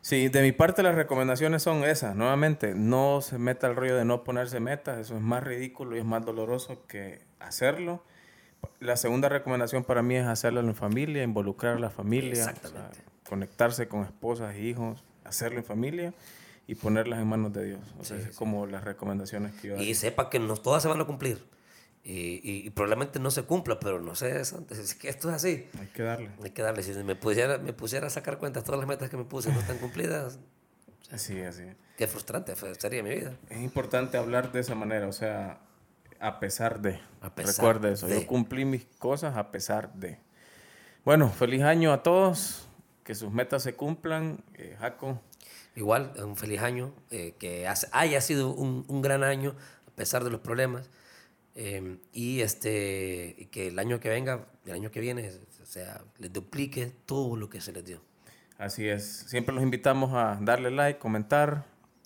Sí, 0.00 0.28
de 0.28 0.42
mi 0.42 0.50
parte 0.52 0.82
las 0.82 0.96
recomendaciones 0.96 1.62
son 1.62 1.84
esas. 1.84 2.16
Nuevamente, 2.16 2.74
no 2.74 3.20
se 3.22 3.38
meta 3.38 3.68
el 3.68 3.76
rollo 3.76 3.96
de 3.96 4.04
no 4.04 4.24
ponerse 4.24 4.58
metas. 4.58 4.98
Eso 4.98 5.14
es 5.16 5.22
más 5.22 5.44
ridículo 5.44 5.94
y 5.96 6.00
es 6.00 6.04
más 6.04 6.24
doloroso 6.24 6.84
que 6.88 7.20
hacerlo. 7.38 8.02
La 8.80 8.96
segunda 8.96 9.28
recomendación 9.28 9.84
para 9.84 10.02
mí 10.02 10.16
es 10.16 10.26
hacerlo 10.26 10.60
en 10.60 10.74
familia, 10.74 11.22
involucrar 11.22 11.76
a 11.76 11.78
la 11.78 11.90
familia, 11.90 12.32
o 12.32 12.36
sea, 12.36 12.50
Exactamente. 12.52 12.98
conectarse 13.28 13.88
con 13.88 14.02
esposas 14.04 14.54
e 14.56 14.60
hijos, 14.62 15.02
hacerlo 15.24 15.58
en 15.58 15.64
familia 15.64 16.14
y 16.66 16.74
ponerlas 16.74 17.20
en 17.20 17.28
manos 17.28 17.52
de 17.52 17.64
Dios. 17.64 17.80
O 18.00 18.04
sea, 18.04 18.16
Sí, 18.18 18.22
es 18.24 18.30
sí. 18.30 18.36
como 18.36 18.66
las 18.66 18.84
recomendaciones 18.84 19.52
que 19.60 19.68
yo 19.68 19.76
Y 19.76 19.94
sepa 19.94 20.30
que 20.30 20.38
no 20.40 20.56
todas 20.56 20.82
se 20.82 20.88
van 20.88 21.00
a 21.00 21.04
cumplir. 21.04 21.44
Y, 22.04 22.40
y- 22.42 22.66
y 22.66 22.70
probablemente 22.70 23.20
no 23.20 23.30
se 23.30 23.44
cumpla, 23.44 23.78
pero 23.78 24.00
no 24.00 24.14
sé, 24.16 24.40
es 24.40 24.54
que 25.00 25.08
esto 25.08 25.28
es 25.28 25.36
así. 25.36 25.68
Hay 25.78 25.86
que 25.88 26.02
darle. 26.02 26.30
Hay 26.42 26.50
que 26.50 26.62
darle. 26.62 26.82
Si 26.82 26.92
me 27.04 27.14
pusiera, 27.14 27.58
me 27.58 27.72
pusiera 27.72 28.08
a 28.08 28.10
sacar 28.10 28.38
cuentas 28.38 28.64
todas 28.64 28.80
las 28.80 28.88
metas 28.88 29.08
que 29.08 29.16
me 29.16 29.24
puse 29.24 29.52
no 29.52 29.60
están 29.60 29.78
cumplidas, 29.78 30.38
Así, 31.12 31.40
así. 31.42 31.62
qué 31.96 32.06
frustrante 32.08 32.54
sería 32.78 33.02
mi 33.02 33.10
vida. 33.14 33.36
Es 33.50 33.60
importante 33.60 34.16
hablar 34.16 34.50
de 34.50 34.60
esa 34.60 34.74
manera, 34.74 35.06
o 35.06 35.12
sea, 35.12 35.60
a 36.18 36.40
pesar 36.40 36.80
de. 36.80 36.98
A 37.20 37.32
pesar 37.34 37.54
Recuerde 37.56 37.92
eso, 37.92 38.06
de. 38.08 38.20
yo 38.20 38.26
cumplí 38.26 38.64
mis 38.64 38.84
cosas 38.98 39.36
a 39.36 39.50
pesar 39.52 39.92
de. 39.94 40.18
Bueno, 41.04 41.28
feliz 41.30 41.62
año 41.62 41.92
a 41.92 42.02
todos, 42.02 42.66
que 43.04 43.14
sus 43.14 43.30
metas 43.32 43.62
se 43.62 43.74
cumplan. 43.74 44.42
Eh, 44.54 44.76
Jaco, 44.80 45.20
Igual, 45.76 46.12
un 46.22 46.36
feliz 46.36 46.60
año, 46.62 46.92
eh, 47.10 47.34
que 47.38 47.66
haya 47.92 48.20
sido 48.20 48.50
un, 48.52 48.84
un 48.88 49.02
gran 49.02 49.22
año 49.24 49.54
a 49.86 49.90
pesar 49.96 50.22
de 50.24 50.30
los 50.30 50.40
problemas. 50.40 50.90
Eh, 51.54 51.98
y 52.12 52.40
este 52.40 53.48
que 53.50 53.68
el 53.68 53.78
año 53.78 54.00
que 54.00 54.08
venga, 54.08 54.46
el 54.66 54.72
año 54.72 54.90
que 54.90 55.00
viene, 55.00 55.30
o 55.62 55.66
sea, 55.66 56.02
les 56.18 56.32
duplique 56.32 56.92
todo 57.06 57.36
lo 57.36 57.48
que 57.48 57.60
se 57.60 57.72
les 57.72 57.84
dio. 57.84 58.00
así 58.58 58.88
es. 58.88 59.24
Siempre 59.28 59.54
los 59.54 59.62
invitamos 59.62 60.12
a 60.14 60.38
darle 60.40 60.70
like, 60.70 60.98
comentar, 60.98 61.64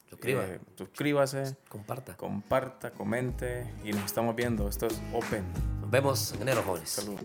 Suscriba. 0.09 0.45
eh, 0.45 0.61
suscríbase, 0.77 1.57
Comparta. 1.69 2.17
comparta, 2.17 2.91
comente 2.93 3.67
y 3.85 3.93
nos 3.93 4.05
estamos 4.05 4.35
viendo. 4.37 4.69
Esto 4.69 4.87
es 4.87 5.01
Open. 5.13 5.45
Nos 5.81 5.91
vemos 5.91 6.33
en 6.33 6.43
enero, 6.43 6.63
jóvenes. 6.63 6.91
Saludos. 6.91 7.23